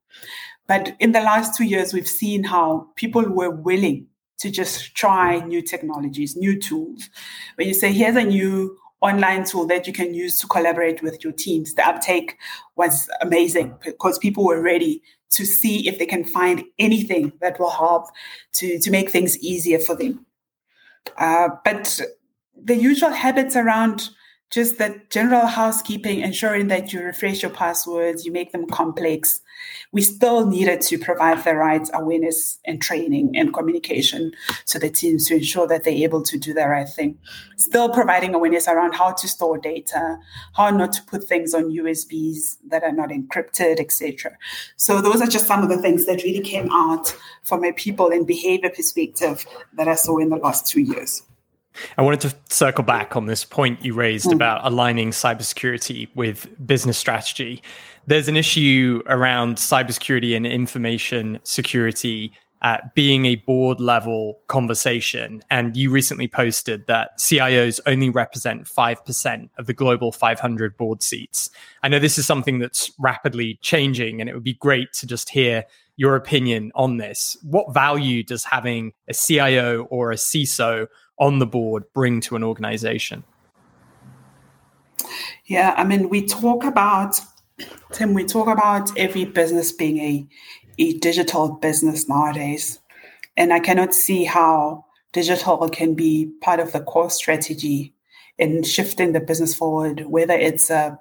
But 0.67 0.95
in 0.99 1.11
the 1.11 1.21
last 1.21 1.55
two 1.55 1.65
years, 1.65 1.93
we've 1.93 2.07
seen 2.07 2.43
how 2.43 2.87
people 2.95 3.23
were 3.23 3.51
willing 3.51 4.07
to 4.39 4.49
just 4.49 4.95
try 4.95 5.39
new 5.39 5.61
technologies, 5.61 6.35
new 6.35 6.59
tools. 6.59 7.09
When 7.55 7.67
you 7.67 7.73
say, 7.73 7.93
here's 7.93 8.15
a 8.15 8.23
new 8.23 8.77
online 9.01 9.45
tool 9.45 9.67
that 9.67 9.85
you 9.87 9.93
can 9.93 10.13
use 10.13 10.39
to 10.39 10.47
collaborate 10.47 11.01
with 11.01 11.23
your 11.23 11.33
teams, 11.33 11.73
the 11.75 11.87
uptake 11.87 12.37
was 12.75 13.09
amazing 13.21 13.75
because 13.83 14.17
people 14.17 14.43
were 14.43 14.61
ready 14.61 15.01
to 15.31 15.45
see 15.45 15.87
if 15.87 15.99
they 15.99 16.05
can 16.05 16.23
find 16.23 16.63
anything 16.79 17.31
that 17.41 17.59
will 17.59 17.69
help 17.69 18.07
to, 18.53 18.79
to 18.79 18.91
make 18.91 19.09
things 19.09 19.37
easier 19.39 19.79
for 19.79 19.95
them. 19.95 20.25
Uh, 21.17 21.49
but 21.63 22.01
the 22.55 22.75
usual 22.75 23.11
habits 23.11 23.55
around 23.55 24.09
just 24.51 24.77
that 24.77 25.09
general 25.09 25.47
housekeeping, 25.47 26.21
ensuring 26.21 26.67
that 26.67 26.93
you 26.93 27.01
refresh 27.01 27.41
your 27.41 27.51
passwords, 27.51 28.25
you 28.25 28.31
make 28.31 28.51
them 28.51 28.67
complex. 28.67 29.41
We 29.91 30.01
still 30.01 30.45
needed 30.45 30.81
to 30.81 30.97
provide 30.97 31.43
the 31.43 31.55
right 31.55 31.87
awareness 31.93 32.59
and 32.65 32.81
training 32.81 33.35
and 33.35 33.53
communication 33.53 34.31
to 34.67 34.79
the 34.79 34.89
teams 34.89 35.27
to 35.27 35.35
ensure 35.35 35.67
that 35.67 35.83
they're 35.83 35.93
able 35.93 36.23
to 36.23 36.37
do 36.37 36.53
the 36.53 36.67
right 36.67 36.87
thing. 36.87 37.17
Still 37.57 37.89
providing 37.89 38.35
awareness 38.35 38.67
around 38.67 38.93
how 38.93 39.13
to 39.13 39.27
store 39.27 39.57
data, 39.57 40.19
how 40.53 40.69
not 40.69 40.93
to 40.93 41.03
put 41.03 41.23
things 41.23 41.53
on 41.53 41.71
USBs 41.71 42.57
that 42.67 42.83
are 42.83 42.91
not 42.91 43.09
encrypted, 43.09 43.79
etc. 43.79 44.37
So 44.77 45.01
those 45.01 45.21
are 45.21 45.27
just 45.27 45.47
some 45.47 45.63
of 45.63 45.69
the 45.69 45.81
things 45.81 46.05
that 46.05 46.23
really 46.23 46.41
came 46.41 46.69
out 46.71 47.15
from 47.43 47.63
a 47.63 47.73
people 47.73 48.11
and 48.11 48.27
behavior 48.27 48.69
perspective 48.69 49.45
that 49.73 49.87
I 49.87 49.95
saw 49.95 50.17
in 50.19 50.29
the 50.29 50.37
last 50.37 50.67
two 50.67 50.81
years. 50.81 51.23
I 51.97 52.01
wanted 52.01 52.21
to 52.21 52.35
circle 52.49 52.83
back 52.83 53.15
on 53.15 53.25
this 53.25 53.43
point 53.43 53.83
you 53.83 53.93
raised 53.93 54.27
mm. 54.27 54.33
about 54.33 54.61
aligning 54.63 55.11
cybersecurity 55.11 56.09
with 56.15 56.47
business 56.65 56.97
strategy. 56.97 57.61
There's 58.07 58.27
an 58.27 58.37
issue 58.37 59.01
around 59.07 59.57
cybersecurity 59.57 60.35
and 60.35 60.45
information 60.45 61.39
security 61.43 62.33
uh, 62.61 62.77
being 62.95 63.25
a 63.25 63.35
board 63.35 63.79
level 63.79 64.39
conversation. 64.47 65.43
And 65.51 65.77
you 65.77 65.91
recently 65.91 66.27
posted 66.27 66.87
that 66.87 67.17
CIOs 67.19 67.79
only 67.85 68.09
represent 68.09 68.63
5% 68.63 69.49
of 69.59 69.67
the 69.67 69.73
global 69.73 70.11
500 70.11 70.75
board 70.75 71.03
seats. 71.03 71.51
I 71.83 71.89
know 71.89 71.99
this 71.99 72.17
is 72.17 72.25
something 72.25 72.57
that's 72.57 72.91
rapidly 72.97 73.59
changing, 73.61 74.19
and 74.19 74.29
it 74.29 74.33
would 74.33 74.43
be 74.43 74.55
great 74.55 74.93
to 74.93 75.05
just 75.05 75.29
hear 75.29 75.65
your 75.97 76.15
opinion 76.15 76.71
on 76.73 76.97
this. 76.97 77.37
What 77.43 77.73
value 77.73 78.23
does 78.23 78.43
having 78.43 78.93
a 79.07 79.13
CIO 79.13 79.83
or 79.91 80.11
a 80.11 80.15
CISO 80.15 80.87
on 81.17 81.39
the 81.39 81.45
board 81.45 81.83
bring 81.93 82.21
to 82.21 82.35
an 82.35 82.43
organization? 82.43 83.23
Yeah, 85.45 85.73
I 85.77 85.83
mean, 85.83 86.09
we 86.09 86.25
talk 86.25 86.63
about, 86.63 87.19
Tim, 87.91 88.13
we 88.13 88.25
talk 88.25 88.47
about 88.47 88.97
every 88.97 89.25
business 89.25 89.71
being 89.71 89.99
a, 89.99 90.27
a 90.79 90.97
digital 90.97 91.49
business 91.49 92.09
nowadays. 92.09 92.79
And 93.37 93.53
I 93.53 93.59
cannot 93.59 93.93
see 93.93 94.23
how 94.23 94.85
digital 95.13 95.69
can 95.69 95.93
be 95.93 96.31
part 96.41 96.59
of 96.59 96.71
the 96.71 96.81
core 96.81 97.09
strategy 97.09 97.93
in 98.37 98.63
shifting 98.63 99.13
the 99.13 99.19
business 99.19 99.53
forward, 99.53 100.05
whether 100.07 100.33
it's 100.33 100.71
uh, 100.71 100.95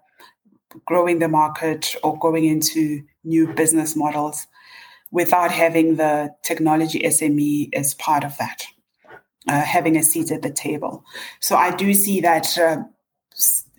growing 0.85 1.19
the 1.19 1.29
market 1.29 1.97
or 2.03 2.19
going 2.19 2.45
into 2.45 3.03
new 3.25 3.53
business 3.55 3.97
models 3.97 4.47
without 5.11 5.51
having 5.51 5.97
the 5.97 6.35
technology 6.43 7.01
SME 7.01 7.71
as 7.75 7.95
part 7.95 8.25
of 8.25 8.37
that 8.39 8.67
uh, 9.49 9.61
having 9.61 9.97
a 9.97 10.03
seat 10.03 10.31
at 10.31 10.43
the 10.43 10.51
table. 10.51 11.05
So 11.41 11.57
I 11.57 11.75
do 11.75 11.93
see 11.95 12.21
that 12.21 12.57
uh, 12.59 12.79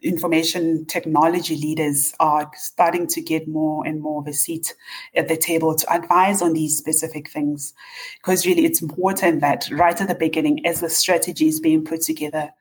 information 0.01 0.85
technology 0.85 1.55
leaders 1.55 2.13
are 2.19 2.49
starting 2.55 3.07
to 3.07 3.21
get 3.21 3.47
more 3.47 3.85
and 3.85 4.01
more 4.01 4.21
of 4.21 4.27
a 4.27 4.33
seat 4.33 4.75
at 5.15 5.27
the 5.27 5.37
table 5.37 5.75
to 5.75 5.93
advise 5.93 6.41
on 6.41 6.53
these 6.53 6.77
specific 6.77 7.29
things. 7.29 7.73
Because 8.17 8.45
really, 8.45 8.65
it's 8.65 8.81
important 8.81 9.41
that 9.41 9.67
right 9.71 9.99
at 9.99 10.07
the 10.07 10.15
beginning, 10.15 10.65
as 10.65 10.81
the 10.81 10.89
strategy 10.89 11.47
is 11.47 11.59
being 11.59 11.83
put 11.83 12.01
together, 12.01 12.51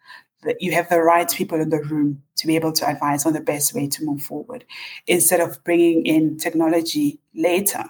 that 0.44 0.60
you 0.60 0.72
have 0.72 0.88
the 0.88 1.00
right 1.00 1.30
people 1.30 1.60
in 1.60 1.70
the 1.70 1.82
room 1.82 2.22
to 2.36 2.46
be 2.46 2.56
able 2.56 2.72
to 2.72 2.88
advise 2.88 3.24
on 3.26 3.32
the 3.32 3.40
best 3.40 3.74
way 3.74 3.86
to 3.88 4.04
move 4.04 4.22
forward 4.22 4.64
instead 5.06 5.40
of 5.40 5.62
bringing 5.64 6.04
in 6.04 6.36
technology 6.36 7.18
later 7.34 7.84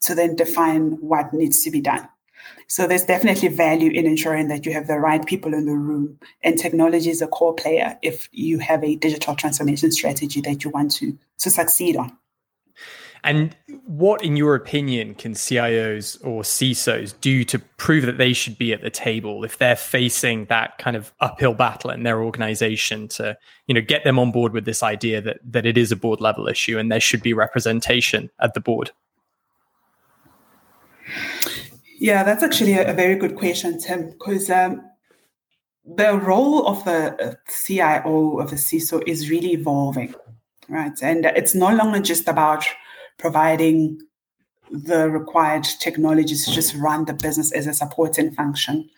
to 0.00 0.14
then 0.14 0.34
define 0.34 0.92
what 1.00 1.32
needs 1.32 1.62
to 1.62 1.70
be 1.70 1.80
done. 1.80 2.08
So 2.66 2.86
there's 2.86 3.04
definitely 3.04 3.48
value 3.48 3.90
in 3.90 4.06
ensuring 4.06 4.48
that 4.48 4.64
you 4.66 4.72
have 4.72 4.86
the 4.86 4.98
right 4.98 5.24
people 5.24 5.54
in 5.54 5.66
the 5.66 5.72
room. 5.72 6.18
And 6.42 6.58
technology 6.58 7.10
is 7.10 7.22
a 7.22 7.26
core 7.26 7.54
player 7.54 7.98
if 8.02 8.28
you 8.32 8.58
have 8.58 8.82
a 8.82 8.96
digital 8.96 9.34
transformation 9.34 9.92
strategy 9.92 10.40
that 10.42 10.64
you 10.64 10.70
want 10.70 10.92
to, 10.92 11.16
to 11.38 11.50
succeed 11.50 11.96
on. 11.96 12.16
And 13.24 13.56
what, 13.86 14.22
in 14.22 14.36
your 14.36 14.54
opinion, 14.54 15.14
can 15.14 15.32
CIOs 15.32 16.22
or 16.22 16.42
CISOs 16.42 17.14
do 17.22 17.42
to 17.44 17.58
prove 17.58 18.04
that 18.04 18.18
they 18.18 18.34
should 18.34 18.58
be 18.58 18.74
at 18.74 18.82
the 18.82 18.90
table 18.90 19.44
if 19.44 19.56
they're 19.56 19.76
facing 19.76 20.44
that 20.46 20.76
kind 20.76 20.94
of 20.94 21.10
uphill 21.20 21.54
battle 21.54 21.90
in 21.90 22.02
their 22.02 22.22
organization 22.22 23.08
to, 23.08 23.36
you 23.66 23.74
know, 23.74 23.80
get 23.80 24.04
them 24.04 24.18
on 24.18 24.30
board 24.30 24.52
with 24.52 24.66
this 24.66 24.82
idea 24.82 25.22
that 25.22 25.38
that 25.42 25.64
it 25.64 25.78
is 25.78 25.90
a 25.90 25.96
board 25.96 26.20
level 26.20 26.46
issue 26.46 26.78
and 26.78 26.92
there 26.92 27.00
should 27.00 27.22
be 27.22 27.32
representation 27.32 28.30
at 28.40 28.52
the 28.52 28.60
board? 28.60 28.90
Yeah, 32.04 32.22
that's 32.22 32.42
actually 32.42 32.74
a, 32.74 32.90
a 32.90 32.92
very 32.92 33.14
good 33.14 33.34
question, 33.34 33.80
Tim, 33.80 34.10
because 34.10 34.50
um, 34.50 34.82
the 35.86 36.18
role 36.18 36.66
of 36.66 36.84
the 36.84 37.38
CIO 37.48 38.40
of 38.40 38.50
the 38.50 38.56
CISO 38.56 39.02
is 39.06 39.30
really 39.30 39.52
evolving, 39.52 40.14
right? 40.68 40.92
And 41.00 41.24
it's 41.24 41.54
no 41.54 41.74
longer 41.74 42.00
just 42.00 42.28
about 42.28 42.66
providing 43.16 44.02
the 44.70 45.08
required 45.08 45.64
technologies 45.64 46.44
to 46.44 46.52
just 46.52 46.74
run 46.74 47.06
the 47.06 47.14
business 47.14 47.52
as 47.52 47.66
a 47.66 47.72
supporting 47.72 48.32
function. 48.32 48.90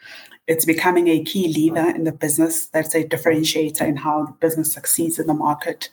It's 0.48 0.64
becoming 0.64 1.06
a 1.06 1.22
key 1.22 1.46
leader 1.46 1.88
in 1.88 2.02
the 2.02 2.10
business 2.10 2.66
that's 2.66 2.96
a 2.96 3.04
differentiator 3.04 3.82
in 3.82 3.98
how 3.98 4.24
the 4.24 4.32
business 4.32 4.72
succeeds 4.72 5.20
in 5.20 5.28
the 5.28 5.34
market. 5.34 5.90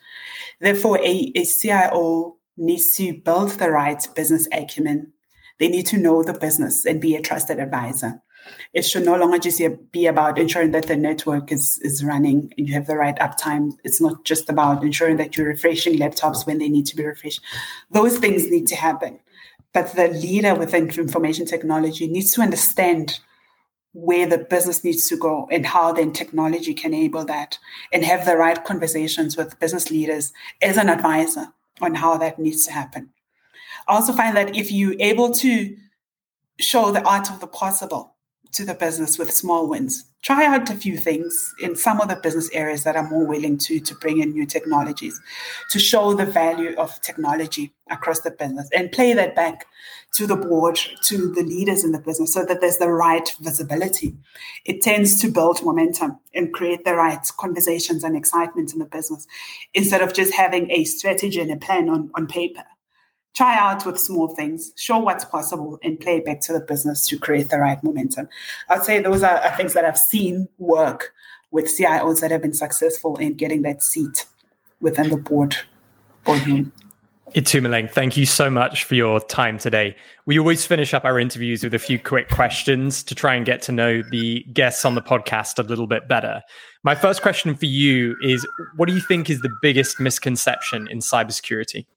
Therefore, 0.61 0.97
a, 0.97 1.31
a 1.35 1.45
CIO 1.45 2.37
needs 2.57 2.95
to 2.95 3.13
build 3.13 3.51
the 3.51 3.69
right 3.69 4.03
business 4.15 4.47
acumen 4.51 5.12
they 5.59 5.67
need 5.67 5.85
to 5.87 5.97
know 5.97 6.23
the 6.23 6.33
business 6.33 6.85
and 6.85 7.01
be 7.01 7.15
a 7.15 7.21
trusted 7.21 7.59
advisor. 7.59 8.21
It 8.73 8.83
should 8.83 9.05
no 9.05 9.15
longer 9.15 9.37
just 9.37 9.61
be 9.91 10.07
about 10.07 10.37
ensuring 10.37 10.71
that 10.71 10.87
the 10.87 10.97
network 10.97 11.51
is, 11.51 11.79
is 11.81 12.03
running 12.03 12.53
and 12.57 12.67
you 12.67 12.73
have 12.73 12.87
the 12.87 12.97
right 12.97 13.15
uptime. 13.17 13.71
It's 13.83 14.01
not 14.01 14.25
just 14.25 14.49
about 14.49 14.83
ensuring 14.83 15.17
that 15.17 15.37
you're 15.37 15.47
refreshing 15.47 15.97
laptops 15.97 16.45
when 16.45 16.57
they 16.57 16.69
need 16.69 16.85
to 16.87 16.95
be 16.95 17.05
refreshed. 17.05 17.41
Those 17.91 18.17
things 18.17 18.49
need 18.49 18.67
to 18.67 18.75
happen. 18.75 19.19
But 19.73 19.95
the 19.95 20.09
leader 20.09 20.55
within 20.55 20.89
information 20.89 21.45
technology 21.45 22.07
needs 22.07 22.31
to 22.33 22.41
understand 22.41 23.19
where 23.93 24.27
the 24.27 24.39
business 24.39 24.83
needs 24.83 25.07
to 25.07 25.15
go 25.15 25.47
and 25.51 25.65
how 25.65 25.93
then 25.93 26.11
technology 26.11 26.73
can 26.73 26.93
enable 26.93 27.25
that 27.25 27.57
and 27.91 28.03
have 28.03 28.25
the 28.25 28.35
right 28.35 28.63
conversations 28.63 29.37
with 29.37 29.59
business 29.59 29.91
leaders 29.91 30.33
as 30.61 30.77
an 30.77 30.89
advisor 30.89 31.47
on 31.81 31.95
how 31.95 32.17
that 32.17 32.39
needs 32.39 32.65
to 32.65 32.71
happen. 32.71 33.12
I 33.87 33.95
also 33.95 34.13
find 34.13 34.35
that 34.37 34.55
if 34.55 34.71
you're 34.71 34.95
able 34.99 35.31
to 35.33 35.75
show 36.59 36.91
the 36.91 37.03
art 37.07 37.29
of 37.29 37.39
the 37.39 37.47
possible 37.47 38.15
to 38.53 38.65
the 38.65 38.75
business 38.75 39.17
with 39.17 39.31
small 39.31 39.67
wins, 39.67 40.05
try 40.21 40.45
out 40.45 40.69
a 40.69 40.75
few 40.75 40.95
things 40.95 41.53
in 41.59 41.75
some 41.75 41.99
of 41.99 42.07
the 42.07 42.15
business 42.15 42.49
areas 42.53 42.83
that 42.83 42.95
are 42.95 43.09
more 43.09 43.25
willing 43.25 43.57
to, 43.57 43.79
to 43.79 43.95
bring 43.95 44.19
in 44.19 44.31
new 44.31 44.45
technologies, 44.45 45.19
to 45.71 45.79
show 45.79 46.13
the 46.13 46.25
value 46.25 46.75
of 46.77 46.99
technology 47.01 47.73
across 47.89 48.21
the 48.21 48.31
business 48.31 48.69
and 48.73 48.91
play 48.91 49.13
that 49.13 49.35
back 49.35 49.65
to 50.13 50.27
the 50.27 50.35
board, 50.35 50.79
to 51.01 51.33
the 51.33 51.41
leaders 51.41 51.83
in 51.83 51.91
the 51.91 51.99
business 51.99 52.33
so 52.33 52.45
that 52.45 52.61
there's 52.61 52.77
the 52.77 52.89
right 52.89 53.35
visibility. 53.41 54.15
It 54.65 54.81
tends 54.81 55.19
to 55.21 55.29
build 55.29 55.63
momentum 55.63 56.19
and 56.33 56.53
create 56.53 56.85
the 56.85 56.95
right 56.95 57.19
conversations 57.37 58.03
and 58.03 58.15
excitement 58.15 58.71
in 58.71 58.79
the 58.79 58.85
business 58.85 59.27
instead 59.73 60.01
of 60.01 60.13
just 60.13 60.33
having 60.33 60.69
a 60.69 60.83
strategy 60.83 61.41
and 61.41 61.51
a 61.51 61.57
plan 61.57 61.89
on, 61.89 62.11
on 62.15 62.27
paper 62.27 62.63
try 63.33 63.57
out 63.57 63.85
with 63.85 63.99
small 63.99 64.27
things, 64.29 64.71
show 64.75 64.99
what's 64.99 65.25
possible, 65.25 65.79
and 65.83 65.99
play 65.99 66.19
back 66.19 66.39
to 66.41 66.53
the 66.53 66.59
business 66.59 67.07
to 67.07 67.17
create 67.17 67.49
the 67.49 67.59
right 67.59 67.83
momentum. 67.83 68.29
I'd 68.69 68.83
say 68.83 69.01
those 69.01 69.23
are, 69.23 69.37
are 69.37 69.55
things 69.57 69.73
that 69.73 69.85
I've 69.85 69.97
seen 69.97 70.47
work 70.57 71.13
with 71.51 71.65
CIOs 71.65 72.21
that 72.21 72.31
have 72.31 72.41
been 72.41 72.53
successful 72.53 73.17
in 73.17 73.33
getting 73.33 73.61
that 73.63 73.83
seat 73.83 74.25
within 74.81 75.09
the 75.09 75.17
board 75.17 75.55
boardroom. 76.25 76.71
Itumeleng, 77.35 77.89
thank 77.89 78.15
you 78.15 78.27
so 78.27 78.47
much 78.47 78.83
for 78.83 78.93
your 78.93 79.19
time 79.19 79.57
today. 79.57 79.95
We 80.27 80.37
always 80.37 80.67
finish 80.67 80.93
up 80.93 81.03
our 81.03 81.19
interviews 81.19 81.63
with 81.63 81.73
a 81.73 81.79
few 81.79 81.97
quick 81.97 82.29
questions 82.29 83.01
to 83.03 83.15
try 83.15 83.33
and 83.33 83.43
get 83.43 83.61
to 83.63 83.71
know 83.71 84.03
the 84.03 84.45
guests 84.53 84.85
on 84.85 84.93
the 84.93 85.01
podcast 85.01 85.57
a 85.57 85.63
little 85.63 85.87
bit 85.87 86.07
better. 86.07 86.43
My 86.83 86.93
first 86.93 87.23
question 87.23 87.55
for 87.55 87.65
you 87.65 88.15
is 88.21 88.45
What 88.75 88.87
do 88.87 88.93
you 88.93 89.01
think 89.01 89.31
is 89.31 89.41
the 89.41 89.53
biggest 89.63 89.99
misconception 89.99 90.87
in 90.89 90.99
cybersecurity? 90.99 91.87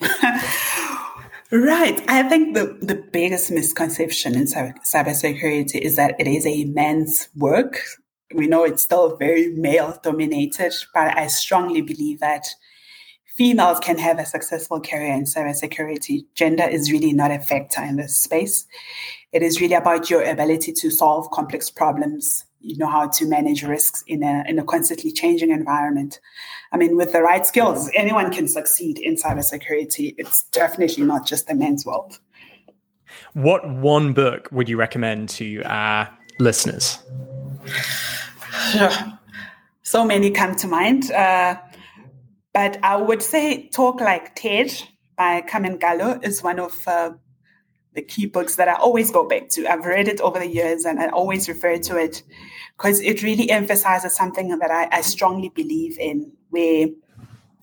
right. 1.52 2.02
I 2.08 2.22
think 2.28 2.54
the, 2.54 2.78
the 2.80 3.02
biggest 3.12 3.50
misconception 3.50 4.34
in 4.34 4.44
cyber, 4.44 4.74
cybersecurity 4.84 5.80
is 5.80 5.96
that 5.96 6.14
it 6.18 6.26
is 6.26 6.46
a 6.46 6.64
man's 6.64 7.28
work. 7.36 7.80
We 8.34 8.46
know 8.46 8.64
it's 8.64 8.82
still 8.82 9.16
very 9.16 9.52
male 9.52 9.98
dominated, 10.02 10.74
but 10.94 11.16
I 11.16 11.28
strongly 11.28 11.82
believe 11.82 12.20
that 12.20 12.46
females 13.36 13.78
can 13.80 13.98
have 13.98 14.18
a 14.18 14.26
successful 14.26 14.80
career 14.80 15.12
in 15.12 15.24
cybersecurity. 15.24 16.24
Gender 16.34 16.64
is 16.64 16.90
really 16.90 17.12
not 17.12 17.30
a 17.30 17.38
factor 17.38 17.82
in 17.82 17.96
this 17.96 18.16
space. 18.16 18.66
It 19.32 19.42
is 19.42 19.60
really 19.60 19.74
about 19.74 20.08
your 20.08 20.22
ability 20.22 20.72
to 20.72 20.90
solve 20.90 21.30
complex 21.30 21.70
problems 21.70 22.45
you 22.60 22.76
know 22.76 22.86
how 22.86 23.08
to 23.08 23.26
manage 23.26 23.62
risks 23.62 24.02
in 24.06 24.22
a 24.22 24.44
in 24.48 24.58
a 24.58 24.64
constantly 24.64 25.12
changing 25.12 25.50
environment. 25.50 26.20
I 26.72 26.76
mean, 26.76 26.96
with 26.96 27.12
the 27.12 27.22
right 27.22 27.46
skills, 27.46 27.90
anyone 27.94 28.32
can 28.32 28.48
succeed 28.48 28.98
in 28.98 29.14
cybersecurity. 29.16 30.14
It's 30.18 30.44
definitely 30.44 31.04
not 31.04 31.26
just 31.26 31.50
a 31.50 31.54
men's 31.54 31.86
world. 31.86 32.18
What 33.34 33.68
one 33.68 34.12
book 34.12 34.48
would 34.50 34.68
you 34.68 34.76
recommend 34.76 35.28
to 35.30 35.62
our 35.64 36.08
listeners? 36.38 36.98
so 39.82 40.04
many 40.04 40.30
come 40.30 40.54
to 40.56 40.66
mind. 40.66 41.10
Uh, 41.12 41.56
but 42.52 42.78
I 42.82 42.96
would 42.96 43.22
say 43.22 43.68
Talk 43.68 44.00
Like 44.00 44.34
TED 44.34 44.72
by 45.16 45.42
Carmine 45.42 45.78
Gallo 45.78 46.18
is 46.22 46.42
one 46.42 46.58
of 46.58 46.72
uh, 46.86 47.10
the 47.96 48.02
key 48.02 48.26
books 48.26 48.56
that 48.56 48.68
I 48.68 48.74
always 48.74 49.10
go 49.10 49.26
back 49.26 49.48
to. 49.50 49.66
I've 49.66 49.86
read 49.86 50.06
it 50.06 50.20
over 50.20 50.38
the 50.38 50.46
years 50.46 50.84
and 50.84 51.00
I 51.00 51.08
always 51.08 51.48
refer 51.48 51.78
to 51.78 51.96
it 51.96 52.22
because 52.76 53.00
it 53.00 53.22
really 53.22 53.50
emphasizes 53.50 54.14
something 54.14 54.56
that 54.58 54.70
I, 54.70 54.88
I 54.92 55.00
strongly 55.00 55.48
believe 55.48 55.98
in, 55.98 56.30
where 56.50 56.88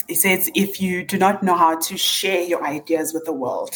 it 0.10 0.16
says 0.16 0.52
if 0.56 0.82
you 0.82 1.06
do 1.06 1.18
not 1.18 1.44
know 1.44 1.56
how 1.56 1.80
to 1.80 1.98
share 1.98 2.42
your 2.42 2.66
ideas 2.66 3.14
with 3.14 3.24
the 3.26 3.32
world, 3.32 3.76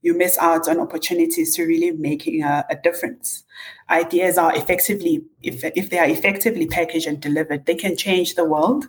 you 0.00 0.16
miss 0.16 0.38
out 0.38 0.68
on 0.68 0.78
opportunities 0.78 1.54
to 1.56 1.64
really 1.64 1.90
making 1.90 2.44
a, 2.44 2.64
a, 2.70 2.76
difference. 2.76 3.44
Ideas 3.90 4.38
are 4.38 4.54
effectively, 4.56 5.24
if, 5.42 5.64
if 5.64 5.90
they 5.90 5.98
are 5.98 6.08
effectively 6.08 6.66
packaged 6.68 7.08
and 7.08 7.20
delivered, 7.20 7.66
they 7.66 7.74
can 7.74 7.96
change 7.96 8.36
the 8.36 8.44
world. 8.44 8.88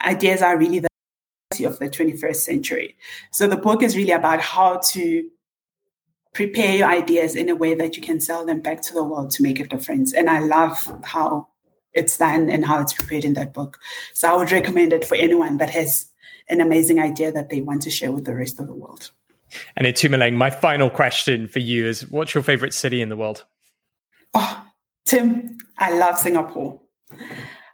Ideas 0.00 0.40
are 0.40 0.56
really 0.56 0.80
the 0.80 0.88
of 1.66 1.78
the 1.78 1.90
21st 1.90 2.36
century. 2.36 2.96
So 3.30 3.46
the 3.46 3.58
book 3.58 3.82
is 3.82 3.94
really 3.94 4.12
about 4.12 4.40
how 4.40 4.80
to 4.92 5.28
prepare 6.32 6.76
your 6.76 6.88
ideas 6.88 7.36
in 7.36 7.48
a 7.48 7.54
way 7.54 7.74
that 7.74 7.96
you 7.96 8.02
can 8.02 8.20
sell 8.20 8.44
them 8.46 8.60
back 8.60 8.82
to 8.82 8.94
the 8.94 9.04
world 9.04 9.30
to 9.32 9.42
make 9.42 9.60
a 9.60 9.66
difference. 9.66 10.14
And 10.14 10.30
I 10.30 10.40
love 10.40 11.00
how 11.04 11.48
it's 11.92 12.16
done 12.16 12.48
and 12.48 12.64
how 12.64 12.80
it's 12.80 12.92
prepared 12.92 13.24
in 13.24 13.34
that 13.34 13.52
book. 13.52 13.78
So 14.14 14.32
I 14.32 14.36
would 14.36 14.50
recommend 14.50 14.92
it 14.92 15.04
for 15.04 15.14
anyone 15.14 15.58
that 15.58 15.70
has 15.70 16.06
an 16.48 16.60
amazing 16.60 16.98
idea 16.98 17.32
that 17.32 17.50
they 17.50 17.60
want 17.60 17.82
to 17.82 17.90
share 17.90 18.12
with 18.12 18.24
the 18.24 18.34
rest 18.34 18.58
of 18.58 18.66
the 18.66 18.74
world. 18.74 19.10
And 19.76 19.86
Itumeleng, 19.86 20.34
my 20.34 20.48
final 20.48 20.88
question 20.88 21.46
for 21.46 21.58
you 21.58 21.86
is 21.86 22.10
what's 22.10 22.34
your 22.34 22.42
favorite 22.42 22.72
city 22.72 23.02
in 23.02 23.10
the 23.10 23.16
world? 23.16 23.44
Oh, 24.32 24.64
Tim, 25.04 25.58
I 25.76 25.92
love 25.92 26.18
Singapore. 26.18 26.80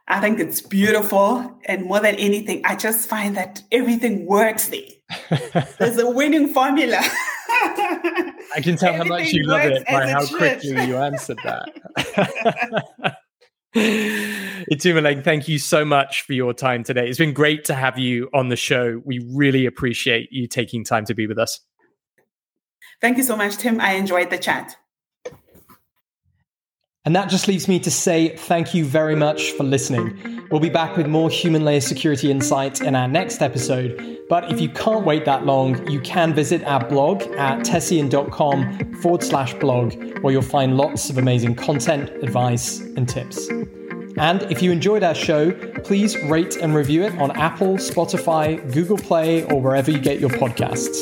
I 0.09 0.21
think 0.21 0.40
it's 0.40 0.61
beautiful. 0.61 1.57
And 1.66 1.85
more 1.85 2.01
than 2.01 2.16
anything, 2.16 2.62
I 2.64 2.75
just 2.75 3.09
find 3.09 3.37
that 3.37 3.62
everything 3.71 4.27
works 4.27 4.68
there. 4.68 5.62
There's 5.79 5.99
a 5.99 6.11
winning 6.11 6.53
formula. 6.53 7.01
I 8.55 8.61
can 8.62 8.77
tell 8.77 8.94
how 8.94 9.05
much 9.05 9.33
you 9.33 9.44
love 9.44 9.62
it 9.62 9.87
by 9.87 10.09
how 10.09 10.27
quickly 10.27 10.85
you 10.87 10.97
answered 10.97 11.38
that. 11.44 13.16
Itumeleng, 13.75 15.23
thank 15.25 15.49
you 15.49 15.59
so 15.59 15.85
much 15.85 16.23
for 16.23 16.33
your 16.33 16.55
time 16.55 16.83
today. 16.83 17.09
It's 17.09 17.18
been 17.18 17.35
great 17.35 17.64
to 17.66 17.75
have 17.75 17.99
you 17.99 18.29
on 18.33 18.49
the 18.49 18.57
show. 18.57 19.03
We 19.05 19.25
really 19.35 19.66
appreciate 19.66 20.29
you 20.33 20.47
taking 20.47 20.85
time 20.85 21.05
to 21.07 21.14
be 21.14 21.27
with 21.27 21.38
us. 21.38 21.61
Thank 23.01 23.16
you 23.16 23.23
so 23.23 23.37
much, 23.37 23.57
Tim. 23.57 23.81
I 23.81 23.92
enjoyed 23.92 24.31
the 24.31 24.38
chat. 24.38 24.77
And 27.09 27.16
that 27.16 27.31
just 27.31 27.49
leaves 27.49 27.68
me 27.68 27.81
to 27.81 27.90
say 27.90 28.37
thank 28.37 28.75
you 28.75 28.85
very 28.85 29.16
much 29.16 29.53
for 29.53 29.64
listening. 29.64 30.44
We'll 30.51 30.61
be 30.61 30.68
back 30.68 30.94
with 30.94 31.07
more 31.07 31.31
human 31.31 31.64
layer 31.64 31.81
security 31.81 32.31
insights 32.31 32.83
in 32.83 32.94
our 32.94 33.09
next 33.09 33.40
episode. 33.40 34.18
But 34.29 34.53
if 34.53 34.61
you 34.61 34.68
can't 34.68 35.07
wait 35.07 35.25
that 35.25 35.47
long, 35.47 35.90
you 35.90 36.03
can 36.03 36.35
visit 36.35 36.62
our 36.64 36.87
blog 36.87 37.23
at 37.38 37.64
tessian.com 37.64 38.97
forward 38.97 39.23
slash 39.23 39.55
blog, 39.55 39.94
where 40.21 40.35
you'll 40.35 40.42
find 40.42 40.77
lots 40.77 41.09
of 41.09 41.16
amazing 41.16 41.55
content, 41.55 42.11
advice, 42.23 42.81
and 42.81 43.09
tips. 43.09 43.49
And 44.18 44.42
if 44.53 44.61
you 44.61 44.71
enjoyed 44.71 45.03
our 45.03 45.14
show, 45.14 45.53
please 45.85 46.14
rate 46.25 46.57
and 46.57 46.75
review 46.75 47.05
it 47.05 47.18
on 47.18 47.31
Apple, 47.31 47.79
Spotify, 47.79 48.71
Google 48.75 48.99
Play, 48.99 49.44
or 49.44 49.62
wherever 49.62 49.90
you 49.90 49.99
get 49.99 50.21
your 50.21 50.29
podcasts. 50.29 50.99